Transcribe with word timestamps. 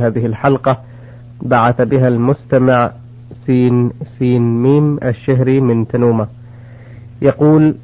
هذه 0.00 0.26
الحلقة 0.26 0.78
بعث 1.42 1.80
بها 1.80 2.08
المستمع 2.08 2.90
سين 3.46 3.90
سين 4.18 4.62
ميم 4.62 4.98
الشهري 5.02 5.60
من 5.60 5.88
تنومة. 5.88 6.26
يقول 7.22 7.74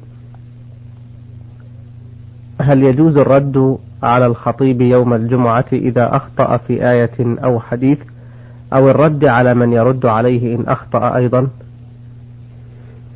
هل 2.61 2.83
يجوز 2.83 3.17
الرد 3.17 3.77
على 4.03 4.25
الخطيب 4.25 4.81
يوم 4.81 5.13
الجمعة 5.13 5.65
إذا 5.73 6.15
أخطأ 6.15 6.57
في 6.57 6.91
آية 6.91 7.37
أو 7.43 7.59
حديث 7.59 7.97
أو 8.73 8.89
الرد 8.89 9.25
على 9.25 9.53
من 9.53 9.73
يرد 9.73 10.05
عليه 10.05 10.55
إن 10.55 10.63
أخطأ 10.67 11.15
أيضا؟ 11.15 11.47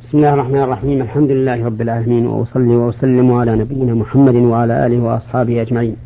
بسم 0.04 0.18
الله 0.18 0.34
الرحمن 0.34 0.62
الرحيم. 0.62 1.02
الحمد 1.02 1.30
لله 1.30 1.64
رب 1.66 1.80
العالمين 1.80 2.26
وأصلي 2.26 2.76
وأسلم 2.76 3.32
على 3.32 3.56
نبينا 3.56 3.94
محمد 3.94 4.34
وعلى 4.34 4.86
آله 4.86 4.98
وأصحابه 4.98 5.62
أجمعين. 5.62 5.96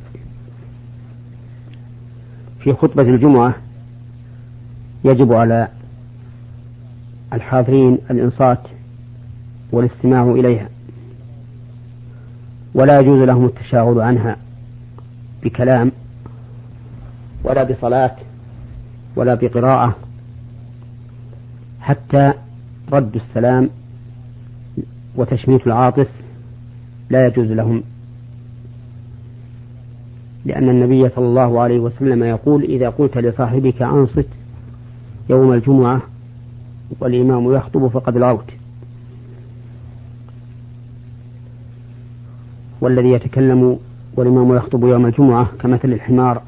في 2.68 2.74
خطبة 2.74 3.02
الجمعة 3.02 3.54
يجب 5.04 5.32
على 5.32 5.68
الحاضرين 7.32 7.98
الإنصات 8.10 8.58
والاستماع 9.72 10.22
إليها. 10.22 10.68
ولا 12.74 13.00
يجوز 13.00 13.22
لهم 13.22 13.44
التشاغل 13.44 14.00
عنها 14.00 14.36
بكلام 15.42 15.92
ولا 17.44 17.62
بصلاة 17.62 18.16
ولا 19.16 19.34
بقراءة 19.34 19.96
حتى 21.80 22.32
رد 22.92 23.16
السلام 23.16 23.70
وتشميت 25.16 25.66
العاطس 25.66 26.08
لا 27.10 27.26
يجوز 27.26 27.52
لهم 27.52 27.82
لأن 30.48 30.68
النبي 30.68 31.08
صلى 31.08 31.26
الله 31.26 31.60
عليه 31.60 31.78
وسلم 31.78 32.24
يقول 32.24 32.62
إذا 32.64 32.88
قلت 32.88 33.18
لصاحبك 33.18 33.82
أنصت 33.82 34.26
يوم 35.30 35.52
الجمعة 35.52 36.02
والإمام 37.00 37.52
يخطب 37.52 37.88
فقد 37.88 38.16
لغوت 38.16 38.50
والذي 42.80 43.08
يتكلم 43.08 43.78
والإمام 44.16 44.56
يخطب 44.56 44.84
يوم 44.84 45.06
الجمعة 45.06 45.48
كمثل 45.60 45.92
الحمار 45.92 46.42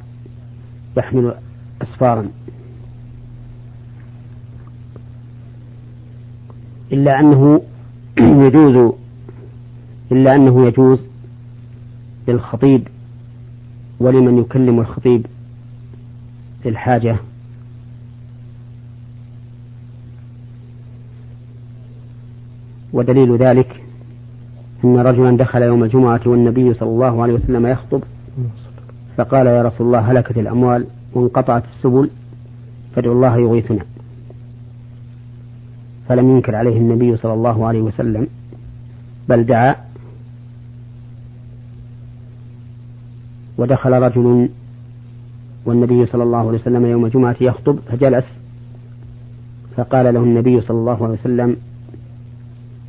يحمل 0.96 1.34
أسفارا. 1.82 2.28
إلا 6.92 7.20
أنه 7.20 7.62
يجوز 8.46 8.92
إلا 10.12 10.34
أنه 10.34 10.66
يجوز 10.66 10.98
للخطيب 12.28 12.88
ولمن 14.00 14.38
يكلم 14.38 14.80
الخطيب 14.80 15.26
في 16.62 16.68
الحاجة. 16.68 17.16
ودليل 22.92 23.36
ذلك 23.36 23.82
أن 24.84 24.98
رجلا 24.98 25.36
دخل 25.36 25.62
يوم 25.62 25.84
الجمعة 25.84 26.20
والنبي 26.26 26.74
صلى 26.74 26.88
الله 26.88 27.22
عليه 27.22 27.32
وسلم 27.34 27.66
يخطب 27.66 28.02
فقال 29.16 29.46
يا 29.46 29.62
رسول 29.62 29.86
الله 29.86 29.98
هلكت 29.98 30.38
الأموال 30.38 30.86
وانقطعت 31.14 31.62
السبل 31.76 32.10
فادعوا 32.94 33.14
الله 33.14 33.36
يغيثنا. 33.38 33.84
فلم 36.08 36.30
ينكر 36.30 36.54
عليه 36.56 36.76
النبي 36.76 37.16
صلى 37.16 37.34
الله 37.34 37.66
عليه 37.66 37.80
وسلم 37.80 38.26
بل 39.28 39.44
دعا 39.44 39.76
ودخل 43.58 43.92
رجل 43.92 44.48
والنبي 45.66 46.06
صلى 46.06 46.22
الله 46.22 46.38
عليه 46.38 46.58
وسلم 46.58 46.86
يوم 46.86 47.04
الجمعة 47.04 47.36
يخطب 47.40 47.78
فجلس 47.88 48.24
فقال 49.76 50.14
له 50.14 50.20
النبي 50.20 50.60
صلى 50.60 50.78
الله 50.78 51.04
عليه 51.04 51.14
وسلم 51.14 51.56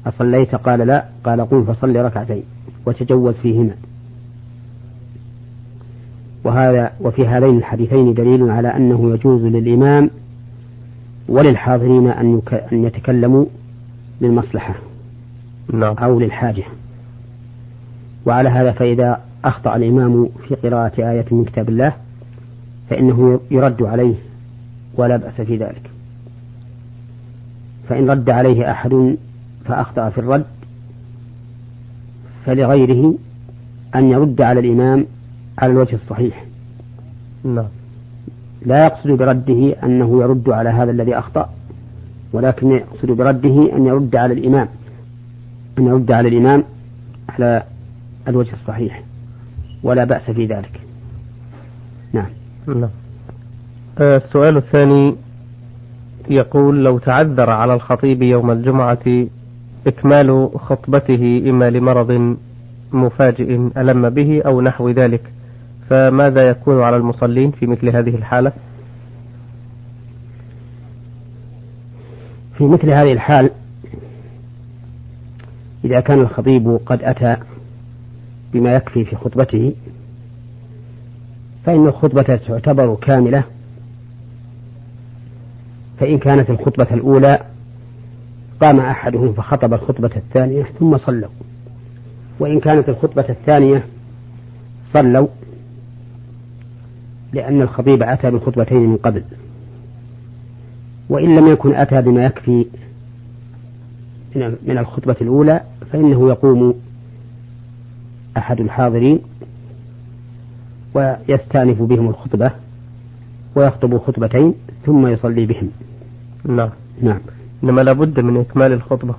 أصليت؟ 0.08 0.56
قال 0.56 0.80
لا. 0.80 1.06
قال 1.24 1.42
قم 1.42 1.64
فصل 1.64 1.96
ركعتين 1.96 2.44
وتجوز 2.86 3.36
فيهما. 3.36 3.76
وهذا 6.44 6.92
وفي 7.02 7.28
هذين 7.28 7.58
الحديثين 7.58 8.14
دليل 8.14 8.50
على 8.50 8.68
أنه 8.68 9.14
يجوز 9.14 9.42
للإمام 9.42 10.10
وللحاضرين 11.28 12.08
أن, 12.08 12.42
أن 12.72 12.84
يتكلموا 12.84 13.46
للمصلحة 14.22 14.76
نعم. 15.74 15.96
أو 15.98 16.20
للحاجة. 16.20 16.64
وعلى 18.26 18.50
هذا 18.50 18.72
فإذا 18.72 19.22
أخطأ 19.46 19.76
الإمام 19.76 20.30
في 20.48 20.56
قراءة 20.56 21.12
آية 21.12 21.26
من 21.32 21.46
كتاب 21.46 21.70
الله 21.70 21.94
فإنه 22.90 23.40
يرد 23.52 23.84
عليه 23.84 24.16
ولا 24.96 25.18
بأس 25.18 25.42
في 25.42 25.58
ذلك. 25.58 25.90
فإن 27.90 28.10
رد 28.10 28.30
عليه 28.30 28.72
أحد 28.72 29.16
فأخطأ 29.66 30.10
في 30.10 30.18
الرد 30.18 30.46
فلغيره 32.46 33.16
أن 33.96 34.12
يرد 34.12 34.42
على 34.42 34.60
الإمام 34.60 35.06
على 35.58 35.72
الوجه 35.72 35.96
الصحيح. 35.96 36.46
نعم. 37.44 37.68
لا 38.66 38.86
يقصد 38.86 39.10
برده 39.10 39.76
أنه 39.84 40.22
يرد 40.22 40.50
على 40.50 40.70
هذا 40.70 40.92
الذي 40.92 41.18
أخطأ 41.18 41.50
ولكن 42.34 42.72
يقصد 42.72 43.12
برده 43.12 43.78
أن 43.78 43.86
يرد 43.86 44.16
على 44.16 44.34
الإمام 44.34 44.68
أن 45.78 45.86
يرد 45.86 46.12
على 46.12 46.30
الإمام 46.30 46.64
على 47.30 47.64
الوجه 48.28 48.54
الصحيح. 48.54 49.04
ولا 49.84 50.04
بأس 50.04 50.32
في 50.32 50.46
ذلك. 50.46 50.82
نعم. 52.14 52.30
نعم 52.68 52.90
السؤال 54.00 54.58
الثاني 54.58 55.16
يقول 56.30 56.84
لو 56.84 56.98
تعذر 56.98 57.52
على 57.52 57.74
الخطيب 57.74 58.24
يوم 58.24 58.52
الجمعة 58.52 59.28
إكمال 59.88 60.50
خطبته 60.56 61.44
إما 61.46 61.70
لمرض 61.70 62.38
مفاجئ 62.92 63.70
ألم 63.78 64.10
به 64.10 64.42
أو 64.46 64.62
نحو 64.62 64.90
ذلك 64.90 65.22
فماذا 65.90 66.50
يكون 66.50 66.82
على 66.82 66.98
المصلين 66.98 67.52
في 67.52 67.68
مثل 67.68 67.90
هذه 67.90 68.16
الحالة؟ 68.16 68.52
في 72.58 72.64
مثل 72.64 72.90
هذه 72.90 73.14
الحال 73.14 73.50
إذا 75.86 76.00
كان 76.00 76.22
الخطيب 76.22 76.80
قد 76.86 77.04
أتى 77.04 77.38
بما 78.54 78.76
يكفي 78.76 79.06
في 79.06 79.16
خطبته 79.16 79.74
فإن 81.66 81.88
الخطبة 81.88 82.36
تعتبر 82.36 82.96
كاملة 82.96 83.44
فإن 86.00 86.18
كانت 86.18 86.50
الخطبة 86.50 86.88
الأولى 86.92 87.38
قام 88.62 88.80
أحدهم 88.80 89.34
فخطب 89.34 89.74
الخطبة 89.74 90.12
الثانية 90.16 90.64
ثم 90.80 90.98
صلوا 90.98 91.30
وإن 92.40 92.60
كانت 92.60 92.90
الخطبة 92.90 93.26
الثانية 93.30 93.86
صلوا 94.94 95.28
لأن 97.34 97.62
الخطيب 97.62 98.04
أتى 98.04 98.32
بالخطبتين 98.32 98.90
من 98.90 98.98
قبل 98.98 99.24
وإن 101.10 101.36
لم 101.40 101.48
يكن 101.48 101.76
أتى 101.76 102.02
بما 102.02 102.26
يكفي 102.26 102.66
من 104.36 104.78
الخطبة 104.78 105.16
الأولى 105.22 105.62
فإنه 105.92 106.30
يقوم 106.30 106.74
أحد 108.38 108.60
الحاضرين 108.60 109.20
ويستأنف 110.94 111.82
بهم 111.82 112.10
الخطبة 112.10 112.52
ويخطب 113.56 113.98
خطبتين 113.98 114.54
ثم 114.86 115.08
يصلي 115.08 115.46
بهم. 115.46 115.70
نعم. 116.46 116.70
نعم. 117.02 117.20
إنما 117.64 117.82
لابد 117.82 118.20
من 118.20 118.38
إكمال 118.38 118.72
الخطبة. 118.72 119.16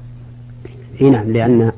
إي 1.01 1.11
نعم 1.11 1.33
لأن 1.33 1.72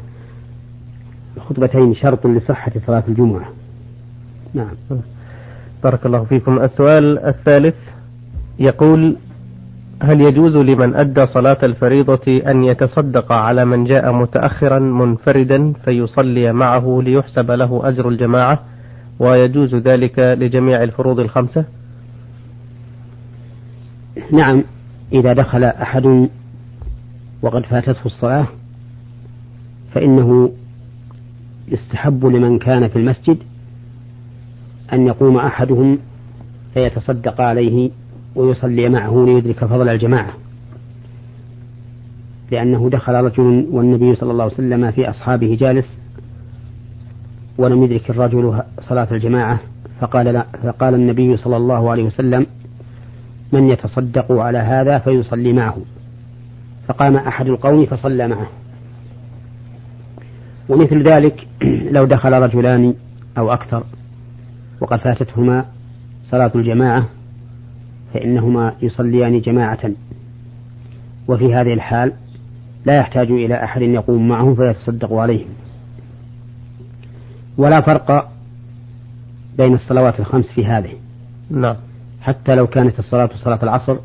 الخطبتين 1.37 1.95
شرط 1.95 2.27
لصحة 2.27 2.73
صلاة 2.87 3.03
الجمعة. 3.09 3.45
نعم. 4.55 4.75
بارك 5.85 6.07
الله 6.07 6.25
فيكم. 6.25 6.59
السؤال 6.59 7.19
الثالث 7.19 7.75
يقول 8.59 9.17
هل 10.03 10.21
يجوز 10.21 10.57
لمن 10.57 10.95
أدى 10.95 11.27
صلاة 11.27 11.59
الفريضة 11.63 12.51
أن 12.51 12.65
يتصدق 12.65 13.33
على 13.33 13.65
من 13.65 13.85
جاء 13.85 14.13
متأخرا 14.13 14.79
منفردا 14.79 15.73
فيصلي 15.85 16.53
معه 16.53 17.01
ليحسب 17.03 17.51
له 17.51 17.89
أجر 17.89 18.09
الجماعة؟ 18.09 18.61
ويجوز 19.19 19.75
ذلك 19.75 20.19
لجميع 20.19 20.83
الفروض 20.83 21.21
الخمسة؟ 21.21 21.65
نعم 24.33 24.65
إذا 25.13 25.33
دخل 25.33 25.65
أحد 25.65 26.29
وقد 27.43 27.67
فاتته 27.67 28.07
الصلاة 28.07 28.47
فإنه 29.93 30.53
يستحب 31.69 32.27
لمن 32.27 32.59
كان 32.59 32.89
في 32.89 32.97
المسجد 32.97 33.39
أن 34.93 35.07
يقوم 35.07 35.37
أحدهم 35.37 35.99
فيتصدق 36.75 37.41
عليه 37.41 37.91
ويصلي 38.37 38.89
معه 38.89 39.25
ليدرك 39.27 39.65
فضل 39.65 39.89
الجماعة. 39.89 40.33
لأنه 42.51 42.91
دخل 42.91 43.15
رجل 43.15 43.67
والنبي 43.71 44.15
صلى 44.15 44.33
الله 44.33 44.45
عليه 44.45 44.55
وسلم 44.55 44.91
في 44.91 45.11
أصحابه 45.11 45.57
جالس 45.61 45.99
ولم 47.59 47.85
يدرك 47.85 48.11
الرجل 48.11 48.63
صلاة 48.81 49.09
الجماعة 49.11 49.61
فقال 50.01 50.27
لا 50.27 50.47
فقال 50.63 50.95
النبي 50.95 51.37
صلى 51.37 51.57
الله 51.57 51.91
عليه 51.91 52.03
وسلم 52.05 52.47
من 53.53 53.69
يتصدق 53.69 54.33
على 54.33 54.59
هذا 54.59 54.99
فيصلي 54.99 55.53
معه. 55.53 55.77
فقام 56.89 57.17
أحد 57.17 57.47
القوم 57.47 57.87
فصلى 57.87 58.29
معه. 58.29 58.47
ومثل 60.69 61.03
ذلك 61.03 61.47
لو 61.97 62.05
دخل 62.05 62.33
رجلان 62.43 62.95
أو 63.39 63.53
أكثر 63.53 63.85
وقد 64.81 64.99
فاتتهما 64.99 65.65
صلاة 66.31 66.51
الجماعة 66.55 67.09
فإنهما 68.15 68.75
يصليان 68.83 69.41
جماعة. 69.41 69.91
وفي 71.29 71.55
هذه 71.55 71.73
الحال 71.73 72.13
لا 72.87 72.97
يحتاج 72.97 73.31
إلى 73.31 73.65
أحد 73.65 73.83
يقوم 73.83 74.29
معهم 74.29 74.55
فيتصدق 74.55 75.13
عليهم. 75.13 75.49
ولا 77.57 77.81
فرق 77.81 78.31
بين 79.59 79.75
الصلوات 79.75 80.21
الخمس 80.21 80.47
في 80.47 80.67
هذه. 80.67 80.93
نعم. 81.51 81.77
حتى 82.21 82.55
لو 82.55 82.67
كانت 82.67 82.99
الصلاة 82.99 83.31
صلاة 83.37 83.59
العصر 83.63 83.97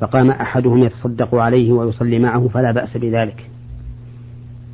فقام 0.00 0.30
أحدهم 0.30 0.84
يتصدق 0.84 1.34
عليه 1.34 1.72
ويصلي 1.72 2.18
معه 2.18 2.48
فلا 2.48 2.70
بأس 2.70 2.96
بذلك. 2.96 3.50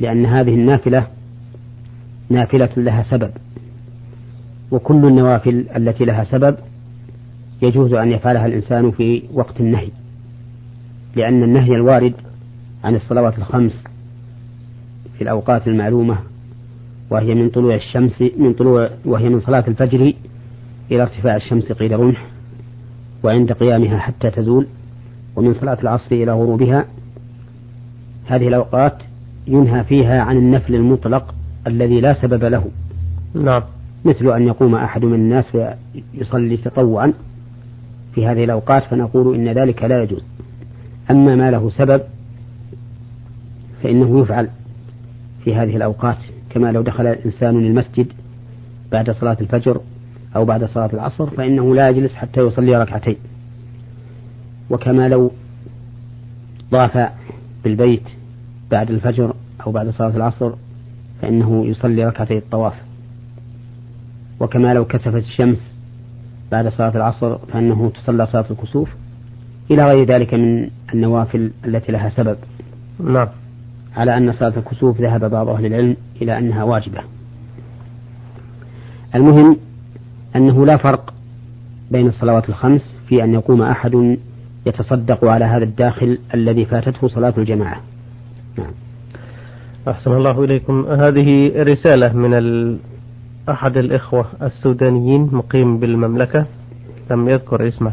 لأن 0.01 0.27
هذه 0.27 0.55
النافلة 0.55 1.07
نافلة 2.31 2.71
لها 2.77 3.03
سبب. 3.03 3.31
وكل 4.71 5.07
النوافل 5.07 5.67
التي 5.77 6.05
لها 6.05 6.25
سبب 6.25 6.57
يجوز 7.63 7.95
أن 7.95 8.13
يفعلها 8.13 8.47
الإنسان 8.47 8.91
في 8.91 9.23
وقت 9.33 9.61
النهي 9.61 9.89
لأن 11.17 11.43
النهي 11.43 11.75
الوارد 11.75 12.15
عن 12.85 12.95
الصلوات 12.95 13.39
الخمس 13.39 13.83
في 15.19 15.25
الأوقات 15.25 15.69
المعلومة 15.69 16.19
وهي 17.11 17.35
من 17.35 17.49
طلوع 17.49 17.75
الشمس 17.75 18.23
من 18.39 18.53
طلوع 18.53 18.91
وهي 19.05 19.29
من 19.29 19.41
صلاة 19.41 19.65
الفجر 19.69 20.13
إلى 20.91 21.03
ارتفاع 21.03 21.37
الشمس 21.37 21.73
قيد 21.73 21.93
رمح 21.93 22.27
وعند 23.23 23.53
قيامها 23.53 23.99
حتى 23.99 24.31
تزول 24.31 24.67
ومن 25.37 25.55
صلاة 25.55 25.79
العصر 25.83 26.15
إلى 26.15 26.33
غروبها. 26.33 26.85
هذه 28.27 28.49
الأوقات 28.49 29.03
ينهى 29.47 29.85
فيها 29.85 30.23
عن 30.23 30.37
النفل 30.37 30.75
المطلق 30.75 31.35
الذي 31.67 32.01
لا 32.01 32.15
سبب 32.15 32.45
له. 32.45 32.65
نعم. 33.35 33.63
مثل 34.05 34.33
أن 34.33 34.43
يقوم 34.43 34.75
أحد 34.75 35.05
من 35.05 35.15
الناس 35.15 35.57
ويصلي 36.15 36.57
تطوعا 36.57 37.13
في 38.17 38.27
هذه 38.27 38.45
الأوقات 38.45 38.85
فنقول 38.85 39.35
إن 39.35 39.49
ذلك 39.49 39.83
لا 39.83 40.03
يجوز. 40.03 40.25
أما 41.11 41.37
ما 41.37 41.51
له 41.51 41.71
سبب 41.71 42.03
فإنه 43.83 44.21
يفعل 44.21 44.49
في 45.45 45.55
هذه 45.55 45.77
الأوقات 45.77 46.17
كما 46.51 46.73
لو 46.73 46.83
دخل 46.83 47.07
الإنسان 47.07 47.57
المسجد 47.57 48.13
بعد 48.93 49.11
صلاة 49.11 49.37
الفجر 49.41 49.81
أو 50.37 50.45
بعد 50.45 50.65
صلاة 50.65 50.91
العصر 50.93 51.31
فإنه 51.31 51.75
لا 51.75 51.89
يجلس 51.89 52.15
حتى 52.15 52.41
يصلي 52.41 52.77
ركعتين. 52.77 53.17
وكما 54.71 55.09
لو 55.09 55.31
طاف 56.71 57.09
بالبيت 57.65 58.09
بعد 58.71 58.91
الفجر 58.91 59.35
أو 59.67 59.73
بعد 59.73 59.91
صلاة 59.91 60.17
العصر 60.17 60.53
فإنه 61.23 61.67
يصلي 61.67 62.05
ركعتي 62.05 62.39
الطواف. 62.39 62.75
وكما 64.41 64.75
لو 64.75 64.85
كسفت 64.85 65.25
الشمس 65.25 65.66
بعد 66.53 66.69
صلاة 66.69 66.97
العصر 66.97 67.39
فإنه 67.39 67.91
تصلى 67.91 68.27
صلاة 68.27 68.45
الكسوف 68.51 68.89
إلى 69.71 69.85
غير 69.85 70.07
ذلك 70.07 70.35
من 70.35 70.71
النوافل 70.95 71.51
التي 71.65 71.93
لها 71.93 72.09
سبب. 72.09 72.37
نعم. 73.01 73.29
على 73.97 74.17
أن 74.17 74.33
صلاة 74.33 74.53
الكسوف 74.57 75.01
ذهب 75.01 75.31
بعض 75.31 75.49
أهل 75.49 75.67
العلم 75.67 75.97
إلى 76.23 76.39
أنها 76.39 76.65
واجبة. 76.65 77.01
المهم 79.15 79.57
أنه 80.37 80.67
لا 80.67 80.77
فرق 80.77 81.15
بين 81.91 82.07
الصلوات 82.07 82.49
الخمس 82.49 82.95
في 83.09 83.25
أن 83.25 83.35
يقوم 83.35 83.63
أحد 83.63 84.19
يتصدق 84.67 85.25
على 85.25 85.45
هذا 85.45 85.65
الداخل 85.65 86.19
الذي 86.35 86.65
فاتته 86.65 87.09
صلاة 87.09 87.35
الجماعة. 87.39 87.81
نعم. 88.59 88.73
أحسن 89.89 90.13
الله 90.13 90.45
إليكم. 90.45 90.87
هذه 90.87 91.53
رسالة 91.63 92.13
من 92.13 92.35
أحد 93.49 93.77
الإخوة 93.77 94.27
السودانيين 94.43 95.29
مقيم 95.33 95.79
بالمملكة 95.79 96.47
لم 97.11 97.29
يذكر 97.29 97.69
اسمه. 97.69 97.93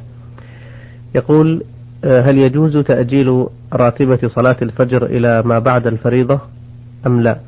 يقول 1.15 1.63
آه، 2.03 2.21
هل 2.21 2.37
يجوز 2.37 2.77
تأجيل 2.77 3.47
راتبة 3.73 4.27
صلاة 4.27 4.57
الفجر 4.61 5.05
إلى 5.05 5.41
ما 5.45 5.59
بعد 5.59 5.87
الفريضة 5.87 6.39
أم 7.07 7.21
لا؟ 7.21 7.39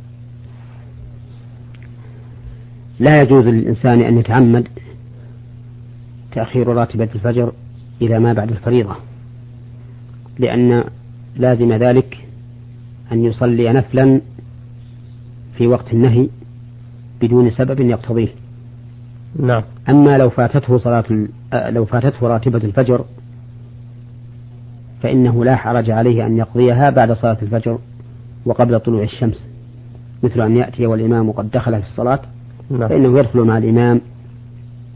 لا 3.00 3.22
يجوز 3.22 3.46
للإنسان 3.48 4.02
أن 4.02 4.18
يتعمد 4.18 4.68
تأخير 6.32 6.68
راتبة 6.68 7.10
الفجر 7.16 7.52
إلى 8.02 8.20
ما 8.20 8.34
بعد 8.34 8.52
الفريضة 8.52 8.96
لأن 10.40 10.84
لازم 11.36 11.74
ذلك 11.74 12.18
أن 13.12 13.26
يصلي 13.26 13.74
نفلا 13.74 14.22
في 15.58 15.68
وقت 15.68 15.94
النهي 15.94 16.28
بدون 17.22 17.52
سبب 17.52 17.80
يقتضيه. 17.80 18.28
نعم. 19.40 19.64
أما 19.90 20.18
لو 20.18 20.30
فاتته 20.30 20.78
صلاة 20.78 21.04
آه، 21.54 21.70
لو 21.70 21.86
فاتته 21.86 22.28
راتبة 22.28 22.64
الفجر 22.64 23.06
فإنه 25.04 25.46
لا 25.46 25.56
حرج 25.56 25.92
عليه 25.92 26.26
أن 26.26 26.38
يقضيها 26.38 26.90
بعد 26.90 27.12
صلاة 27.12 27.38
الفجر 27.42 27.80
وقبل 28.46 28.80
طلوع 28.80 29.04
الشمس. 29.04 29.48
مثل 30.24 30.42
أن 30.42 30.58
يأتي 30.58 30.86
والإمام 30.86 31.32
قد 31.32 31.52
دخل 31.52 31.82
في 31.82 31.88
الصلاة 31.88 32.20
نعم. 32.70 32.90
فإنه 32.90 33.20
يدخل 33.20 33.40
مع 33.40 33.58
الإمام. 33.58 34.02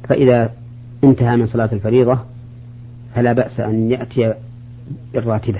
فإذا 0.09 0.49
انتهى 1.03 1.37
من 1.37 1.47
صلاة 1.47 1.69
الفريضة 1.73 2.19
فلا 3.15 3.33
بأس 3.33 3.59
أن 3.59 3.91
يأتي 3.91 4.33
بالراتبة. 5.13 5.59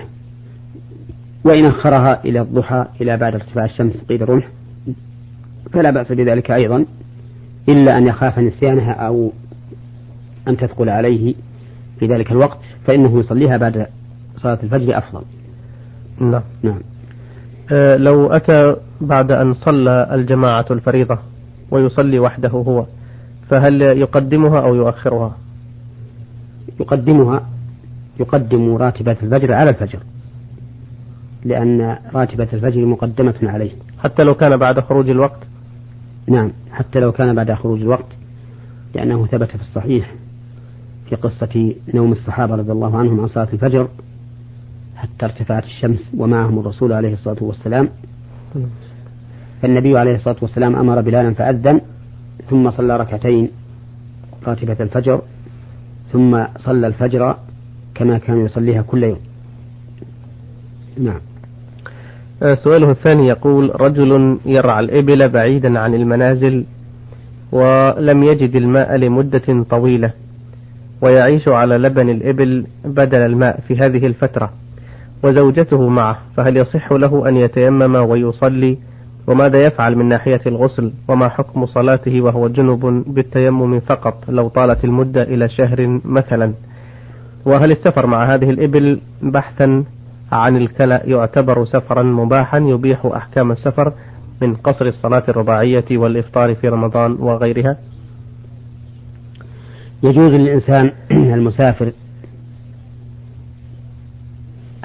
وإن 1.43 1.65
أخرها 1.65 2.25
إلى 2.25 2.41
الضحى 2.41 2.85
إلى 3.01 3.17
بعد 3.17 3.33
ارتفاع 3.33 3.65
الشمس 3.65 3.97
قيد 4.09 4.21
الرمح 4.21 4.47
فلا 5.73 5.91
بأس 5.91 6.11
بذلك 6.11 6.51
أيضا 6.51 6.85
إلا 7.69 7.97
أن 7.97 8.07
يخاف 8.07 8.39
نسيانها 8.39 8.91
أو 8.91 9.31
أن 10.47 10.57
تثقل 10.57 10.89
عليه 10.89 11.35
في 11.99 12.07
ذلك 12.07 12.31
الوقت 12.31 12.59
فإنه 12.87 13.19
يصليها 13.19 13.57
بعد 13.57 13.87
صلاة 14.37 14.59
الفجر 14.63 14.97
أفضل. 14.97 15.21
نعم. 16.19 16.41
نعم. 16.63 16.81
أه 17.71 17.95
لو 17.95 18.27
أتى 18.27 18.75
بعد 19.01 19.31
أن 19.31 19.53
صلى 19.53 20.09
الجماعة 20.11 20.65
الفريضة 20.71 21.17
ويصلي 21.71 22.19
وحده 22.19 22.49
هو 22.49 22.85
فهل 23.49 23.81
يقدمها 23.81 24.59
أو 24.59 24.75
يؤخرها؟ 24.75 25.37
يقدمها 26.79 27.49
يقدم 28.19 28.75
راتبة 28.75 29.15
الفجر 29.23 29.53
على 29.53 29.69
الفجر 29.69 29.99
لأن 31.45 31.97
راتبة 32.13 32.47
الفجر 32.53 32.85
مقدمة 32.85 33.35
عليه. 33.43 33.71
حتى 34.03 34.23
لو 34.23 34.33
كان 34.33 34.57
بعد 34.57 34.79
خروج 34.79 35.09
الوقت. 35.09 35.47
نعم 36.27 36.51
حتى 36.71 36.99
لو 36.99 37.11
كان 37.11 37.35
بعد 37.35 37.53
خروج 37.53 37.81
الوقت 37.81 38.05
لأنه 38.95 39.25
ثبت 39.25 39.49
في 39.49 39.61
الصحيح 39.61 40.13
في 41.09 41.15
قصة 41.15 41.75
نوم 41.93 42.11
الصحابة 42.11 42.55
رضي 42.55 42.71
الله 42.71 42.97
عنهم 42.97 43.19
عن 43.19 43.27
صلاة 43.27 43.47
الفجر 43.53 43.87
حتى 44.95 45.25
ارتفعت 45.25 45.63
الشمس 45.63 46.09
ومعهم 46.17 46.59
الرسول 46.59 46.93
عليه 46.93 47.13
الصلاة 47.13 47.43
والسلام. 47.43 47.89
فالنبي 49.61 49.97
عليه 49.97 50.15
الصلاة 50.15 50.35
والسلام 50.41 50.75
أمر 50.75 51.01
بلالا 51.01 51.33
فأذن 51.33 51.81
ثم 52.49 52.71
صلى 52.71 52.97
ركعتين 52.97 53.49
راتبة 54.43 54.77
الفجر 54.79 55.21
ثم 56.11 56.45
صلى 56.57 56.87
الفجر 56.87 57.37
كما 57.95 58.17
كان 58.17 58.45
يصليها 58.45 58.81
كل 58.81 59.03
يوم. 59.03 59.19
نعم. 60.97 61.19
سؤاله 62.63 62.91
الثاني 62.91 63.27
يقول 63.27 63.81
رجل 63.81 64.37
يرعى 64.45 64.79
الإبل 64.79 65.29
بعيدا 65.29 65.79
عن 65.79 65.93
المنازل 65.95 66.65
ولم 67.51 68.23
يجد 68.23 68.55
الماء 68.55 68.95
لمدة 68.95 69.63
طويلة 69.69 70.13
ويعيش 71.01 71.47
على 71.47 71.77
لبن 71.77 72.09
الإبل 72.09 72.65
بدل 72.85 73.21
الماء 73.21 73.59
في 73.67 73.75
هذه 73.75 74.07
الفترة 74.07 74.51
وزوجته 75.23 75.87
معه 75.89 76.17
فهل 76.37 76.57
يصح 76.57 76.91
له 76.91 77.29
أن 77.29 77.35
يتيمم 77.37 77.95
ويصلي؟ 77.95 78.77
وماذا 79.27 79.59
يفعل 79.61 79.95
من 79.95 80.07
ناحية 80.07 80.41
الغسل؟ 80.45 80.91
وما 81.07 81.29
حكم 81.29 81.65
صلاته 81.65 82.21
وهو 82.21 82.47
جنب 82.47 83.03
بالتيمم 83.07 83.79
فقط 83.79 84.23
لو 84.29 84.47
طالت 84.47 84.83
المدة 84.85 85.21
إلى 85.23 85.49
شهر 85.49 85.99
مثلا؟ 86.05 86.53
وهل 87.45 87.71
السفر 87.71 88.07
مع 88.07 88.23
هذه 88.23 88.49
الإبل 88.49 88.99
بحثا؟ 89.21 89.83
عن 90.31 90.57
الكلى 90.57 91.01
يعتبر 91.05 91.65
سفرا 91.65 92.03
مباحا 92.03 92.57
يبيح 92.57 93.05
أحكام 93.05 93.51
السفر 93.51 93.93
من 94.41 94.55
قصر 94.55 94.85
الصلاة 94.85 95.23
الرباعية 95.29 95.85
والإفطار 95.91 96.55
في 96.55 96.67
رمضان 96.67 97.11
وغيرها. 97.11 97.77
يجوز 100.03 100.33
للإنسان 100.33 100.91
المسافر 101.11 101.91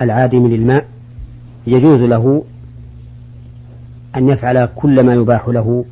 العادم 0.00 0.46
للماء 0.46 0.86
يجوز 1.66 2.00
له 2.00 2.44
أن 4.16 4.28
يفعل 4.28 4.68
كل 4.76 5.06
ما 5.06 5.14
يباح 5.14 5.48
له 5.48 5.84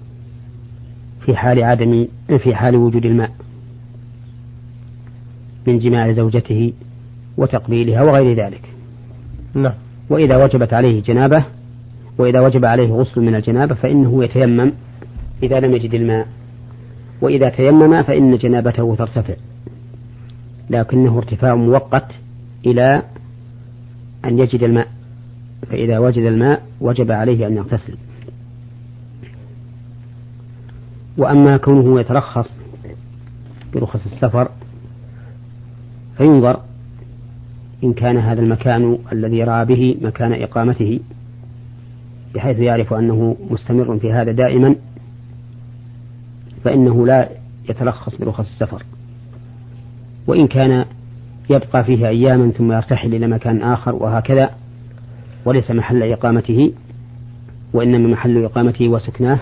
في 1.20 1.36
حال 1.36 1.64
عدم 1.64 2.08
في 2.38 2.54
حال 2.54 2.76
وجود 2.76 3.06
الماء 3.06 3.32
من 5.66 5.78
جماع 5.78 6.12
زوجته 6.12 6.72
وتقبيلها 7.36 8.02
وغير 8.02 8.36
ذلك. 8.36 8.71
نعم. 9.54 9.74
وإذا 10.10 10.44
وجبت 10.44 10.74
عليه 10.74 11.02
جنابة 11.02 11.44
وإذا 12.18 12.40
وجب 12.40 12.64
عليه 12.64 12.92
غسل 12.92 13.20
من 13.20 13.34
الجنابة 13.34 13.74
فإنه 13.74 14.24
يتيمم 14.24 14.72
إذا 15.42 15.60
لم 15.60 15.72
يجد 15.72 15.94
الماء. 15.94 16.26
وإذا 17.20 17.48
تيمم 17.48 18.02
فإن 18.02 18.36
جنابته 18.36 18.94
ترتفع. 18.94 19.34
لكنه 20.70 21.18
ارتفاع 21.18 21.54
مؤقت 21.54 22.06
إلى 22.66 23.02
أن 24.24 24.38
يجد 24.38 24.62
الماء. 24.62 24.88
فإذا 25.68 25.98
وجد 25.98 26.22
الماء 26.22 26.62
وجب 26.80 27.12
عليه 27.12 27.46
أن 27.46 27.56
يغتسل. 27.56 27.96
وأما 31.18 31.56
كونه 31.56 32.00
يترخص 32.00 32.50
برخص 33.74 34.06
السفر 34.06 34.48
فينظر 36.16 36.60
إن 37.84 37.92
كان 37.92 38.18
هذا 38.18 38.40
المكان 38.40 38.98
الذي 39.12 39.44
رأى 39.44 39.64
به 39.64 39.96
مكان 40.02 40.32
إقامته 40.32 41.00
بحيث 42.34 42.58
يعرف 42.58 42.92
أنه 42.92 43.36
مستمر 43.50 43.98
في 43.98 44.12
هذا 44.12 44.32
دائما 44.32 44.76
فإنه 46.64 47.06
لا 47.06 47.28
يتلخص 47.68 48.16
برخص 48.16 48.46
السفر. 48.52 48.82
وإن 50.26 50.46
كان 50.46 50.84
يبقى 51.50 51.84
فيه 51.84 52.08
أياما 52.08 52.50
ثم 52.50 52.72
يرتحل 52.72 53.14
إلى 53.14 53.26
مكان 53.26 53.62
آخر 53.62 53.94
وهكذا 53.94 54.50
وليس 55.44 55.70
محل 55.70 56.02
إقامته 56.02 56.72
وإنما 57.72 58.08
محل 58.08 58.44
إقامته 58.44 58.88
وسكناه 58.88 59.40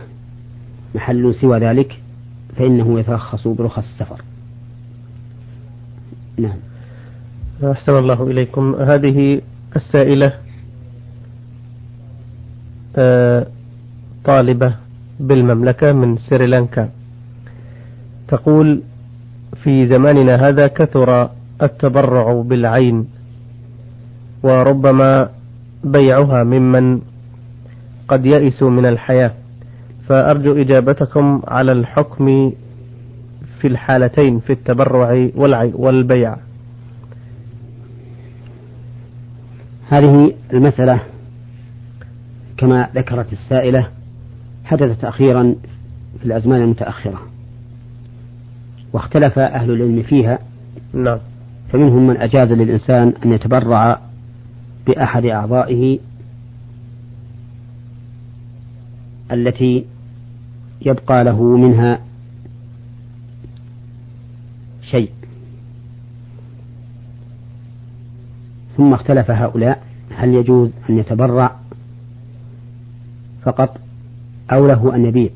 محل 0.95 1.35
سوى 1.35 1.59
ذلك 1.59 2.01
فإنه 2.57 3.01
يترخص 3.01 3.49
برخص 3.49 3.85
السفر. 3.93 4.23
نعم. 6.39 6.70
أحسن 7.65 7.99
الله 7.99 8.23
إليكم. 8.27 8.75
هذه 8.75 9.41
السائلة 9.77 10.33
آه، 12.97 13.47
طالبة 14.25 14.75
بالمملكة 15.21 15.93
من 15.93 16.17
سريلانكا. 16.17 16.89
تقول 18.29 18.83
في 19.63 19.87
زماننا 19.87 20.35
هذا 20.49 20.67
كثر 20.67 21.31
التبرع 21.63 22.43
بالعين 22.43 23.07
وربما 24.43 25.29
بيعها 25.85 26.45
ممن 26.45 27.01
قد 28.09 28.27
يئسوا 28.27 28.71
من 28.71 28.87
الحياة. 28.87 29.33
فأرجو 30.09 30.53
إجابتكم 30.53 31.43
على 31.49 31.73
الحكم 31.73 32.53
في 33.61 33.67
الحالتين 33.69 34.39
في 34.41 34.53
التبرع 34.53 35.29
والبيع. 35.75 36.37
هذه 39.91 40.35
المسألة 40.53 41.01
كما 42.57 42.89
ذكرت 42.95 43.33
السائلة 43.33 43.89
حدثت 44.65 45.05
أخيرا 45.05 45.55
في 46.19 46.25
الأزمان 46.25 46.63
المتأخرة 46.63 47.21
واختلف 48.93 49.39
أهل 49.39 49.71
العلم 49.71 50.03
فيها 50.03 50.39
نعم. 50.93 51.19
فمنهم 51.73 52.07
من 52.07 52.17
أجاز 52.17 52.53
للإنسان 52.53 53.13
أن 53.25 53.33
يتبرع 53.33 54.01
بأحد 54.87 55.25
أعضائه 55.27 55.99
التي 59.33 59.85
يبقى 60.83 61.25
له 61.25 61.57
منها 61.57 62.01
شيء 64.91 65.11
ثم 68.77 68.95
اختلف 68.95 69.31
هؤلاء 69.31 69.83
هل 70.17 70.35
يجوز 70.35 70.73
أن 70.91 70.99
يتبرع 70.99 71.57
فقط 73.43 73.77
أو 74.53 74.67
له 74.67 74.95
أن 74.95 75.05
يبيع؟ 75.05 75.31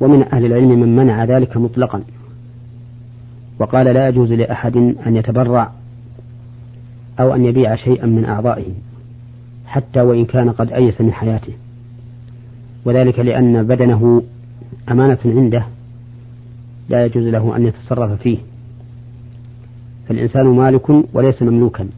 ومن 0.00 0.22
أهل 0.32 0.46
العلم 0.46 0.80
من 0.80 0.96
منع 0.96 1.24
ذلك 1.24 1.56
مطلقا. 1.56 2.02
وقال 3.58 3.86
لا 3.86 4.08
يجوز 4.08 4.32
لأحد 4.32 4.76
أن 4.76 5.16
يتبرع 5.16 5.72
أو 7.20 7.34
أن 7.34 7.44
يبيع 7.44 7.76
شيئا 7.76 8.06
من 8.06 8.24
أعضائه 8.24 8.72
حتى 9.66 10.00
وإن 10.00 10.24
كان 10.24 10.50
قد 10.50 10.72
أيس 10.72 11.00
من 11.00 11.12
حياته. 11.12 11.52
وذلك 12.84 13.18
لأن 13.18 13.66
بدنه 13.66 14.22
أمانة 14.90 15.18
عنده 15.24 15.66
لا 16.88 17.04
يجوز 17.04 17.24
له 17.24 17.56
أن 17.56 17.66
يتصرف 17.66 18.22
فيه. 18.22 18.38
فالإنسان 20.08 20.46
مالك 20.46 20.90
وليس 21.12 21.42
مملوكا. 21.42 21.88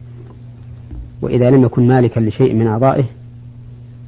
وإذا 1.21 1.49
لم 1.49 1.63
يكن 1.63 1.87
مالكا 1.87 2.19
لشيء 2.19 2.53
من 2.53 2.67
أعضائه 2.67 3.03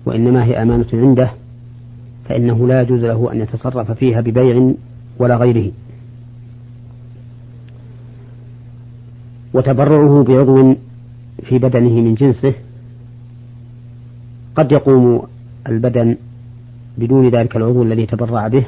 وإنما 0.06 0.46
هي 0.46 0.62
أمانة 0.62 0.86
عنده 0.94 1.32
فإنه 2.30 2.68
لا 2.68 2.82
يجوز 2.82 3.00
له 3.04 3.32
أن 3.34 3.42
يتصرف 3.42 3.92
فيها 3.92 4.22
ببيع 4.22 4.74
ولا 5.20 5.36
غيره. 5.38 5.72
وتبرعه 9.54 10.24
بعضو 10.24 10.76
في 11.44 11.60
بدنه 11.60 12.02
من 12.02 12.16
جنسه 12.16 12.54
قد 14.56 14.72
يقوم 14.72 15.22
البدن 15.68 16.16
بدون 16.98 17.30
ذلك 17.30 17.56
العضو 17.56 17.84
الذي 17.84 18.06
تبرع 18.06 18.48
به 18.48 18.66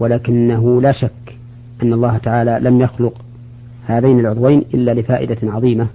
ولكنه 0.00 0.82
لا 0.82 0.92
شك 0.92 1.36
أن 1.82 1.92
الله 1.92 2.18
تعالى 2.18 2.58
لم 2.62 2.80
يخلق 2.80 3.14
هذين 3.90 4.20
العضوين 4.20 4.64
إلا 4.74 4.94
لفائدة 4.94 5.38
عظيمة. 5.42 5.86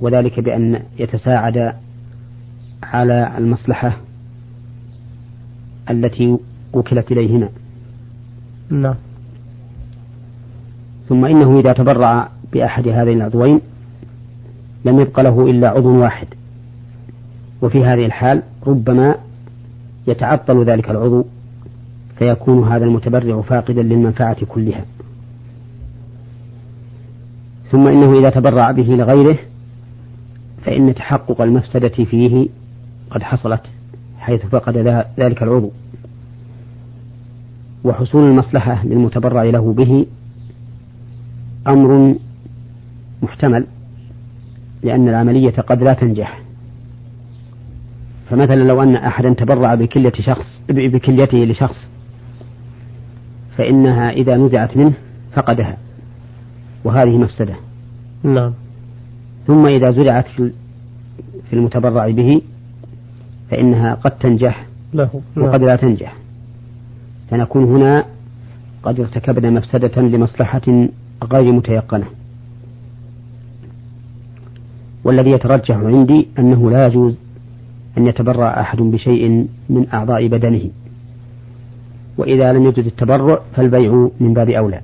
وذلك 0.00 0.40
بأن 0.40 0.82
يتساعد 0.98 1.72
على 2.82 3.38
المصلحة 3.38 3.96
التي 5.90 6.38
وكلت 6.72 7.12
إليهما. 7.12 7.48
نعم. 8.70 8.94
ثم 11.08 11.24
إنه 11.24 11.60
إذا 11.60 11.72
تبرع 11.72 12.28
بأحد 12.52 12.88
هذين 12.88 13.16
العضوين 13.16 13.60
لم 14.84 15.00
يبق 15.00 15.20
له 15.20 15.50
إلا 15.50 15.68
عضو 15.68 16.00
واحد. 16.00 16.26
وفي 17.62 17.84
هذه 17.84 18.06
الحال 18.06 18.42
ربما 18.66 19.14
يتعطل 20.06 20.64
ذلك 20.64 20.90
العضو 20.90 21.24
فيكون 22.18 22.68
هذا 22.68 22.84
المتبرع 22.84 23.40
فاقدا 23.40 23.82
للمنفعة 23.82 24.44
كلها. 24.44 24.84
ثم 27.70 27.86
إنه 27.86 28.18
إذا 28.18 28.30
تبرع 28.30 28.70
به 28.70 28.82
لغيره 28.82 29.38
فإن 30.64 30.94
تحقق 30.94 31.40
المفسدة 31.40 32.04
فيه 32.04 32.48
قد 33.10 33.22
حصلت 33.22 33.60
حيث 34.18 34.46
فقد 34.46 34.76
ذلك 35.18 35.42
العضو. 35.42 35.70
وحصول 37.84 38.30
المصلحة 38.30 38.86
للمتبرع 38.86 39.42
له 39.42 39.72
به 39.72 40.06
أمر 41.66 42.14
محتمل 43.22 43.66
لأن 44.82 45.08
العملية 45.08 45.50
قد 45.50 45.82
لا 45.82 45.92
تنجح. 45.92 46.42
فمثلا 48.30 48.62
لو 48.62 48.82
أن 48.82 48.96
أحدا 48.96 49.34
تبرع 49.34 49.74
بكلية 49.74 50.12
شخص 50.12 50.60
بكليته 50.68 51.38
لشخص 51.38 51.88
فإنها 53.56 54.10
إذا 54.10 54.36
نزعت 54.36 54.76
منه 54.76 54.92
فقدها. 55.32 55.76
وهذه 56.84 57.18
مفسدة. 57.18 57.54
نعم. 58.22 58.52
ثم 59.46 59.66
إذا 59.66 59.90
زرعت 59.90 60.26
في 61.50 61.52
المتبرع 61.52 62.10
به 62.10 62.40
فإنها 63.50 63.94
قد 63.94 64.10
تنجح 64.10 64.66
له. 64.94 65.20
نعم. 65.36 65.46
وقد 65.46 65.62
لا 65.62 65.76
تنجح. 65.76 66.16
فنكون 67.30 67.64
هنا 67.64 68.04
قد 68.82 69.00
ارتكبنا 69.00 69.50
مفسدة 69.50 70.02
لمصلحة 70.02 70.88
غير 71.32 71.52
متيقنة. 71.52 72.06
والذي 75.04 75.30
يترجح 75.30 75.76
عندي 75.76 76.28
أنه 76.38 76.70
لا 76.70 76.86
يجوز 76.86 77.18
أن 77.98 78.06
يتبرع 78.06 78.60
أحد 78.60 78.78
بشيء 78.78 79.46
من 79.68 79.86
أعضاء 79.94 80.26
بدنه. 80.28 80.70
وإذا 82.18 82.52
لم 82.52 82.66
يجوز 82.66 82.86
التبرع 82.86 83.40
فالبيع 83.56 84.08
من 84.20 84.34
باب 84.34 84.50
أولى. 84.50 84.80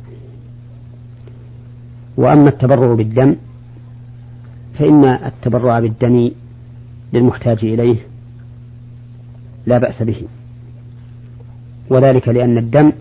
وأما 2.17 2.49
التبرع 2.49 2.95
بالدم 2.95 3.37
فإن 4.79 5.05
التبرع 5.05 5.81
بالدم 5.81 6.31
للمحتاج 7.13 7.65
إليه 7.65 7.97
لا 9.67 9.79
بأس 9.79 10.03
به. 10.03 10.23
وذلك 11.91 12.29
لأن 12.29 12.59
الدم 12.59 12.93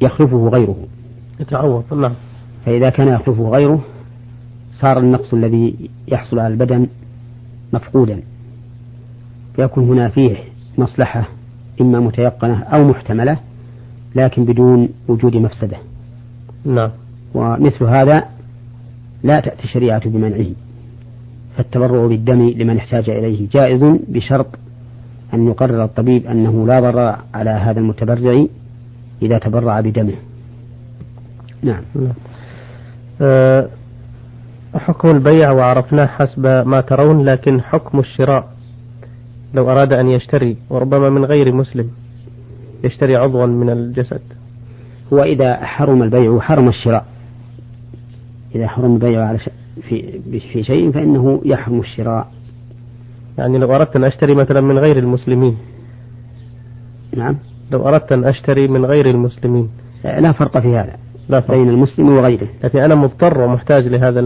يخلفه 0.00 0.48
غيره. 0.48 0.76
يتعوض 1.40 1.94
نعم. 1.94 2.14
فإذا 2.66 2.88
كان 2.90 3.08
يخلفه 3.08 3.48
غيره 3.50 3.84
صار 4.72 4.98
النقص 4.98 5.34
الذي 5.34 5.90
يحصل 6.08 6.38
على 6.38 6.54
البدن 6.54 6.86
مفقودا. 7.72 8.22
فيكون 9.56 9.84
هنا 9.84 10.08
فيه 10.08 10.36
مصلحة 10.78 11.37
إما 11.80 12.00
متيقنة 12.00 12.62
أو 12.62 12.84
محتملة 12.84 13.38
لكن 14.14 14.44
بدون 14.44 14.88
وجود 15.08 15.36
مفسدة. 15.36 15.76
نعم. 16.64 16.90
ومثل 17.34 17.84
هذا 17.84 18.24
لا 19.22 19.40
تأتي 19.40 19.64
الشريعة 19.64 20.08
بمنعه 20.08 20.46
فالتبرع 21.56 22.06
بالدم 22.06 22.48
لمن 22.48 22.76
احتاج 22.76 23.10
إليه 23.10 23.48
جائز 23.52 23.84
بشرط 24.08 24.46
أن 25.34 25.48
يقرر 25.48 25.84
الطبيب 25.84 26.26
أنه 26.26 26.66
لا 26.66 26.80
ضرر 26.80 27.16
على 27.34 27.50
هذا 27.50 27.80
المتبرع 27.80 28.46
إذا 29.22 29.38
تبرع 29.38 29.80
بدمه. 29.80 30.14
نعم, 31.62 31.82
نعم. 31.94 32.12
أه 33.20 33.68
حكم 34.74 35.08
البيع 35.10 35.52
وعرفناه 35.52 36.06
حسب 36.06 36.46
ما 36.66 36.80
ترون 36.80 37.24
لكن 37.24 37.60
حكم 37.60 37.98
الشراء. 37.98 38.57
لو 39.54 39.70
أراد 39.70 39.92
أن 39.92 40.08
يشتري 40.08 40.56
وربما 40.70 41.10
من 41.10 41.24
غير 41.24 41.54
مسلم 41.54 41.90
يشتري 42.84 43.16
عضوا 43.16 43.46
من 43.46 43.70
الجسد. 43.70 44.20
هو 45.12 45.22
إذا 45.22 45.64
حرم 45.64 46.02
البيع 46.02 46.40
حرم 46.40 46.68
الشراء. 46.68 47.06
إذا 48.54 48.68
حرم 48.68 48.94
البيع 48.94 49.24
على 49.24 49.38
في 49.88 50.20
في 50.52 50.62
شيء 50.62 50.92
فإنه 50.92 51.40
يحرم 51.44 51.80
الشراء. 51.80 52.32
يعني 53.38 53.58
لو 53.58 53.74
أردت 53.74 53.96
أن 53.96 54.04
أشتري 54.04 54.34
مثلا 54.34 54.60
من 54.60 54.78
غير 54.78 54.98
المسلمين. 54.98 55.56
نعم. 57.16 57.36
لو 57.70 57.88
أردت 57.88 58.12
أن 58.12 58.24
أشتري 58.24 58.68
من 58.68 58.84
غير 58.84 59.10
المسلمين. 59.10 59.68
لا 60.04 60.32
فرق 60.32 60.60
في 60.60 60.76
هذا. 60.76 60.96
لا 61.28 61.40
فرق. 61.40 61.56
بين 61.56 61.68
المسلم 61.68 62.08
وغيره. 62.08 62.48
لكن 62.64 62.78
أنا 62.78 62.94
مضطر 62.94 63.40
ومحتاج 63.40 63.86
لهذا 63.86 64.20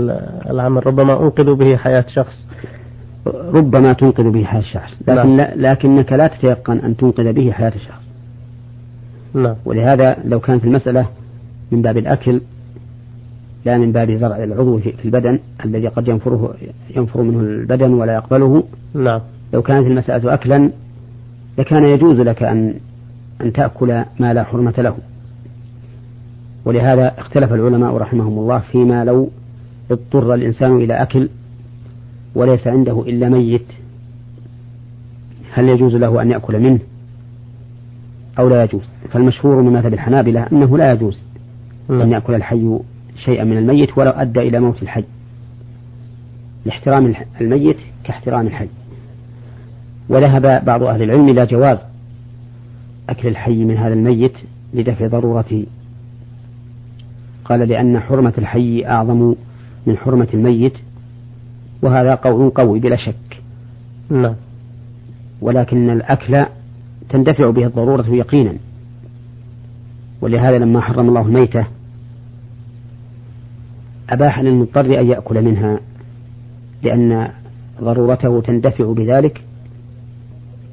العمل. 0.50 0.86
ربما 0.86 1.22
أنقذ 1.22 1.54
به 1.54 1.76
حياة 1.76 2.04
شخص. 2.08 2.46
ربما 3.26 3.92
تنقذ 3.92 4.30
به 4.30 4.44
حياة 4.44 4.60
شخص 4.60 4.98
لكن 5.08 5.36
لا 5.36 5.54
لكنك 5.56 6.12
لا 6.12 6.26
تتيقن 6.26 6.78
أن 6.78 6.96
تنقذ 6.96 7.32
به 7.32 7.52
حياة 7.52 7.70
شخص 7.70 8.02
نعم. 9.34 9.54
ولهذا 9.64 10.16
لو 10.24 10.40
كانت 10.40 10.64
المسألة 10.64 11.06
من 11.72 11.82
باب 11.82 11.98
الأكل 11.98 12.40
لا 13.64 13.78
من 13.78 13.92
باب 13.92 14.10
زرع 14.10 14.44
العضو 14.44 14.78
في 14.78 15.04
البدن 15.04 15.38
الذي 15.64 15.88
قد 15.88 16.08
ينفره 16.08 16.54
ينفر 16.96 17.22
منه 17.22 17.40
البدن 17.40 17.94
ولا 17.94 18.14
يقبله. 18.14 18.64
نعم. 18.94 19.20
لو 19.52 19.62
كانت 19.62 19.86
المسألة 19.86 20.34
أكلا 20.34 20.70
لكان 21.58 21.84
يجوز 21.84 22.20
لك 22.20 22.42
أن 22.42 22.74
أن 23.40 23.52
تأكل 23.52 24.04
ما 24.20 24.34
لا 24.34 24.44
حرمة 24.44 24.74
له. 24.78 24.96
ولهذا 26.64 27.14
اختلف 27.18 27.52
العلماء 27.52 27.96
رحمهم 27.96 28.38
الله 28.38 28.58
فيما 28.58 29.04
لو 29.04 29.30
اضطر 29.90 30.34
الإنسان 30.34 30.76
إلى 30.76 30.94
أكل 30.94 31.28
وليس 32.34 32.66
عنده 32.66 33.02
إلا 33.02 33.28
ميت. 33.28 33.66
هل 35.52 35.68
يجوز 35.68 35.94
له 35.94 36.22
أن 36.22 36.30
يأكل 36.30 36.60
منه؟ 36.60 36.78
أو 38.38 38.48
لا 38.48 38.64
يجوز؟ 38.64 38.82
فالمشهور 39.12 39.62
من 39.62 39.72
مذهب 39.72 39.94
الحنابلة 39.94 40.46
أنه 40.52 40.78
لا 40.78 40.92
يجوز 40.92 41.22
أن. 41.90 42.12
يأكل 42.12 42.34
الحي 42.34 42.78
شيئا 43.24 43.44
من 43.44 43.58
الميت 43.58 43.98
ولو 43.98 44.10
أدى 44.10 44.40
إلى 44.40 44.60
موت 44.60 44.82
الحي. 44.82 45.04
لاحترام 46.64 47.14
الميت 47.40 47.76
كاحترام 48.04 48.46
الحي. 48.46 48.68
وذهب 50.08 50.64
بعض 50.64 50.82
أهل 50.82 51.02
العلم 51.02 51.28
إلى 51.28 51.46
جواز 51.46 51.78
أكل 53.08 53.28
الحي 53.28 53.64
من 53.64 53.76
هذا 53.76 53.94
الميت 53.94 54.34
لدفع 54.74 55.06
ضرورته. 55.06 55.66
قال 57.44 57.68
لأن 57.68 58.00
حرمة 58.00 58.32
الحي 58.38 58.86
أعظم 58.86 59.34
من 59.86 59.96
حرمة 59.96 60.28
الميت 60.34 60.74
وهذا 61.82 62.14
قول 62.14 62.50
قوي 62.50 62.80
بلا 62.80 62.96
شك. 62.96 63.42
نعم. 64.10 64.34
ولكن 65.40 65.90
الأكل 65.90 66.44
تندفع 67.08 67.50
به 67.50 67.66
الضرورة 67.66 68.08
يقينا. 68.08 68.54
ولهذا 70.20 70.58
لما 70.58 70.80
حرم 70.80 71.08
الله 71.08 71.20
الميتة 71.20 71.66
أباح 74.10 74.40
للمضطر 74.40 75.00
أن 75.00 75.06
يأكل 75.06 75.42
منها 75.42 75.80
لأن 76.82 77.28
ضرورته 77.80 78.40
تندفع 78.40 78.92
بذلك 78.92 79.42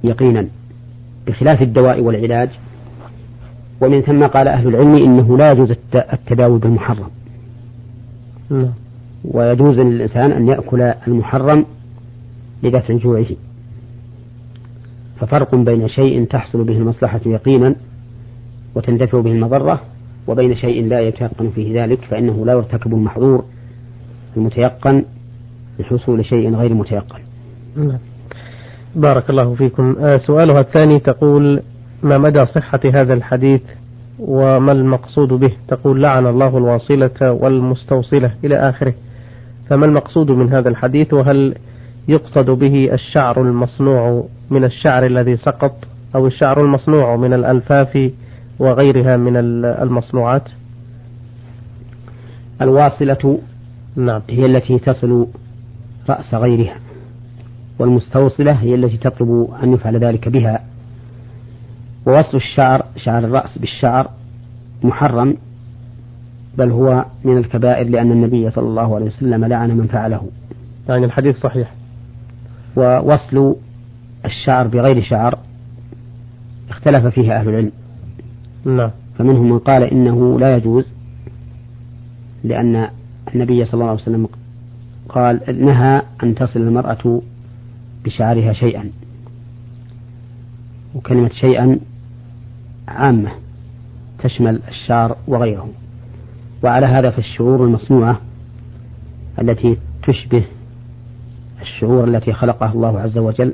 يقينا 0.03 0.47
بخلاف 1.27 1.61
الدواء 1.61 2.01
والعلاج. 2.01 2.49
ومن 3.81 4.01
ثم 4.01 4.19
قال 4.19 4.47
أهل 4.47 4.67
العلم 4.67 4.95
إنه 4.95 5.37
لا 5.37 5.51
يجوز 5.51 5.71
التداوي 5.95 6.59
بالمحرم. 6.59 7.09
نعم. 8.49 8.73
ويجوز 9.25 9.79
للإنسان 9.79 10.31
أن 10.31 10.47
يأكل 10.47 10.81
المحرم 11.07 11.65
لدفع 12.63 12.93
جوعه. 12.93 13.25
ففرق 15.19 15.55
بين 15.55 15.87
شيء 15.87 16.25
تحصل 16.25 16.63
به 16.63 16.77
المصلحة 16.77 17.21
يقينا 17.25 17.75
وتندفع 18.75 19.21
به 19.21 19.31
المضرة 19.31 19.81
وبين 20.27 20.55
شيء 20.55 20.87
لا 20.87 20.99
يتيقن 20.99 21.49
فيه 21.49 21.83
ذلك 21.83 21.99
فإنه 22.01 22.45
لا 22.45 22.53
يرتكب 22.53 22.93
المحظور 22.93 23.43
المتيقن 24.37 25.05
لحصول 25.79 26.25
شيء 26.25 26.55
غير 26.55 26.73
متيقن. 26.73 27.19
نعم. 27.75 27.97
بارك 28.95 29.29
الله 29.29 29.55
فيكم. 29.55 29.95
آه 29.99 30.17
سؤالها 30.17 30.59
الثاني 30.59 30.99
تقول 30.99 31.61
ما 32.03 32.17
مدى 32.17 32.45
صحة 32.45 32.79
هذا 32.95 33.13
الحديث 33.13 33.61
وما 34.19 34.71
المقصود 34.71 35.27
به؟ 35.29 35.51
تقول 35.67 36.01
لعن 36.01 36.27
الله 36.27 36.57
الواصلة 36.57 37.31
والمستوصلة 37.31 38.33
إلى 38.43 38.55
آخره. 38.55 38.93
فما 39.69 39.85
المقصود 39.85 40.31
من 40.31 40.53
هذا 40.53 40.69
الحديث؟ 40.69 41.13
وهل 41.13 41.55
يقصد 42.07 42.49
به 42.49 42.93
الشعر 42.93 43.41
المصنوع 43.41 44.27
من 44.49 44.63
الشعر 44.63 45.05
الذي 45.05 45.37
سقط 45.37 45.75
أو 46.15 46.27
الشعر 46.27 46.61
المصنوع 46.61 47.15
من 47.15 47.33
الألفاف 47.33 48.11
وغيرها 48.59 49.17
من 49.17 49.37
المصنوعات؟ 49.65 50.49
الواصلة 52.61 53.39
نعم. 53.95 54.21
هي 54.29 54.45
التي 54.45 54.79
تصل 54.79 55.27
رأس 56.09 56.33
غيرها 56.33 56.75
والمستوصلة 57.79 58.51
هي 58.51 58.75
التي 58.75 58.97
تطلب 58.97 59.49
أن 59.63 59.73
يفعل 59.73 59.97
ذلك 59.97 60.29
بها. 60.29 60.59
ووصل 62.05 62.37
الشعر 62.37 62.85
شعر 62.95 63.23
الرأس 63.23 63.57
بالشعر 63.57 64.09
محرم 64.83 65.37
بل 66.59 66.71
هو 66.71 67.05
من 67.23 67.37
الكبائر 67.37 67.89
لأن 67.89 68.11
النبي 68.11 68.49
صلى 68.49 68.67
الله 68.67 68.95
عليه 68.95 69.05
وسلم 69.05 69.45
لعن 69.45 69.77
من 69.77 69.87
فعله. 69.87 70.29
يعني 70.89 71.05
الحديث 71.05 71.37
صحيح. 71.37 71.73
ووصل 72.75 73.55
الشعر 74.25 74.67
بغير 74.67 75.01
شعر 75.01 75.39
اختلف 76.69 77.05
فيه 77.05 77.35
أهل 77.39 77.49
العلم. 77.49 77.71
نعم. 78.65 78.91
فمنهم 79.17 79.49
من 79.49 79.59
قال 79.59 79.83
إنه 79.83 80.39
لا 80.39 80.55
يجوز 80.55 80.85
لأن 82.43 82.87
النبي 83.35 83.65
صلى 83.65 83.73
الله 83.73 83.85
عليه 83.85 84.01
وسلم 84.01 84.27
قال 85.09 85.65
نهى 85.65 86.01
أن 86.23 86.35
تصل 86.35 86.59
المرأة 86.59 87.21
بشعرها 88.05 88.53
شيئا 88.53 88.89
وكلمة 90.95 91.29
شيئا 91.29 91.79
عامة 92.87 93.31
تشمل 94.19 94.61
الشعر 94.67 95.17
وغيره 95.27 95.69
وعلى 96.63 96.85
هذا 96.85 97.09
فالشعور 97.09 97.63
المصنوعة 97.65 98.21
التي 99.41 99.77
تشبه 100.03 100.43
الشعور 101.61 102.03
التي 102.03 102.33
خلقها 102.33 102.73
الله 102.73 102.99
عز 102.99 103.17
وجل 103.17 103.53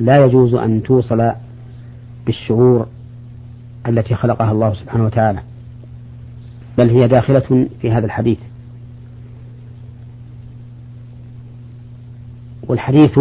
لا 0.00 0.24
يجوز 0.24 0.54
أن 0.54 0.82
توصل 0.82 1.32
بالشعور 2.26 2.86
التي 3.88 4.14
خلقها 4.14 4.52
الله 4.52 4.74
سبحانه 4.74 5.04
وتعالى 5.04 5.42
بل 6.78 6.90
هي 6.90 7.08
داخلة 7.08 7.68
في 7.80 7.90
هذا 7.90 8.06
الحديث. 8.06 8.38
والحديث 12.68 13.18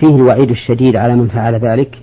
فيه 0.00 0.16
الوعيد 0.16 0.50
الشديد 0.50 0.96
على 0.96 1.16
من 1.16 1.28
فعل 1.28 1.54
ذلك 1.54 2.02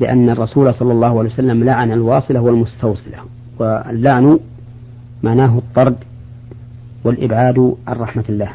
لأن 0.00 0.30
الرسول 0.30 0.74
صلى 0.74 0.92
الله 0.92 1.18
عليه 1.18 1.30
وسلم 1.30 1.64
لعن 1.64 1.92
الواصلة 1.92 2.40
والمستوصلة. 2.40 3.18
واللعن 3.58 4.38
معناه 5.22 5.58
الطرد 5.58 5.96
والإبعاد 7.04 7.74
عن 7.88 7.96
رحمة 7.96 8.24
الله. 8.28 8.50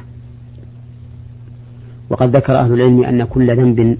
وقد 2.09 2.35
ذكر 2.35 2.55
أهل 2.59 2.73
العلم 2.73 3.03
أن 3.03 3.23
كل 3.23 3.57
ذنب 3.57 3.97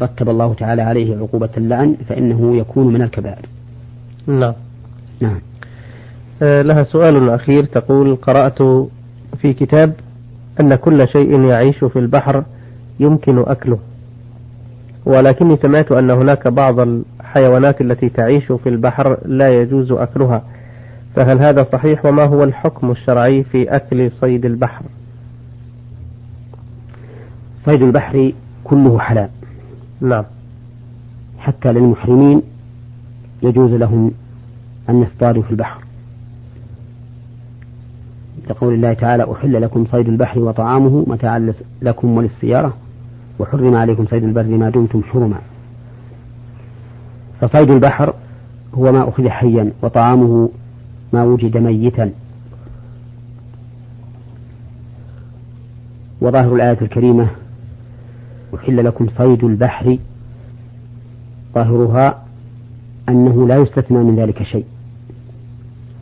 رتب 0.00 0.28
الله 0.28 0.54
تعالى 0.54 0.82
عليه 0.82 1.16
عقوبة 1.16 1.50
اللعن 1.56 1.96
فإنه 2.08 2.56
يكون 2.56 2.92
من 2.92 3.02
الكبائر. 3.02 3.46
نعم. 4.26 4.54
نعم. 5.20 5.38
آه، 6.42 6.62
لها 6.62 6.82
سؤال 6.82 7.30
أخير 7.30 7.64
تقول 7.64 8.16
قرأت 8.16 8.62
في 9.38 9.52
كتاب 9.52 9.94
أن 10.60 10.74
كل 10.74 11.08
شيء 11.08 11.48
يعيش 11.48 11.84
في 11.84 11.98
البحر 11.98 12.44
يمكن 13.00 13.38
أكله. 13.38 13.78
ولكني 15.06 15.56
سمعت 15.56 15.92
أن 15.92 16.10
هناك 16.10 16.48
بعض 16.48 16.80
الحيوانات 16.80 17.80
التي 17.80 18.08
تعيش 18.08 18.44
في 18.52 18.68
البحر 18.68 19.18
لا 19.24 19.48
يجوز 19.48 19.92
أكلها 19.92 20.42
فهل 21.16 21.42
هذا 21.42 21.66
صحيح؟ 21.72 22.04
وما 22.06 22.24
هو 22.24 22.44
الحكم 22.44 22.90
الشرعي 22.90 23.42
في 23.42 23.76
أكل 23.76 24.10
صيد 24.20 24.44
البحر؟ 24.44 24.82
صيد 27.66 27.82
البحر 27.82 28.32
كله 28.64 28.98
حلال. 28.98 29.28
نعم. 30.00 30.24
حتى 31.38 31.72
للمحرمين 31.72 32.42
يجوز 33.42 33.70
لهم 33.70 34.12
أن 34.88 35.02
يصطادوا 35.02 35.42
في 35.42 35.50
البحر. 35.50 35.80
لقول 38.50 38.74
الله 38.74 38.92
تعالى 38.92 39.32
أحل 39.32 39.62
لكم 39.62 39.86
صيد 39.92 40.08
البحر 40.08 40.38
وطعامه 40.38 41.04
متاعا 41.06 41.52
لكم 41.82 42.16
وللسيارة. 42.16 42.76
وحرم 43.38 43.74
عليكم 43.74 44.06
صيد 44.06 44.24
البر 44.24 44.42
ما 44.42 44.70
دمتم 44.70 45.02
حرما. 45.02 45.38
فصيد 47.40 47.70
البحر 47.70 48.14
هو 48.74 48.92
ما 48.92 49.08
أخذ 49.08 49.28
حيا 49.28 49.72
وطعامه 49.82 50.50
ما 51.12 51.24
وجد 51.24 51.56
ميتا. 51.56 52.10
وظاهر 56.20 56.54
الآية 56.54 56.78
الكريمة 56.82 57.26
أحل 58.54 58.84
لكم 58.84 59.06
صيد 59.18 59.44
البحر. 59.44 59.98
ظاهرها 61.54 62.24
أنه 63.08 63.48
لا 63.48 63.56
يستثنى 63.56 63.98
من 63.98 64.16
ذلك 64.16 64.42
شيء. 64.42 64.64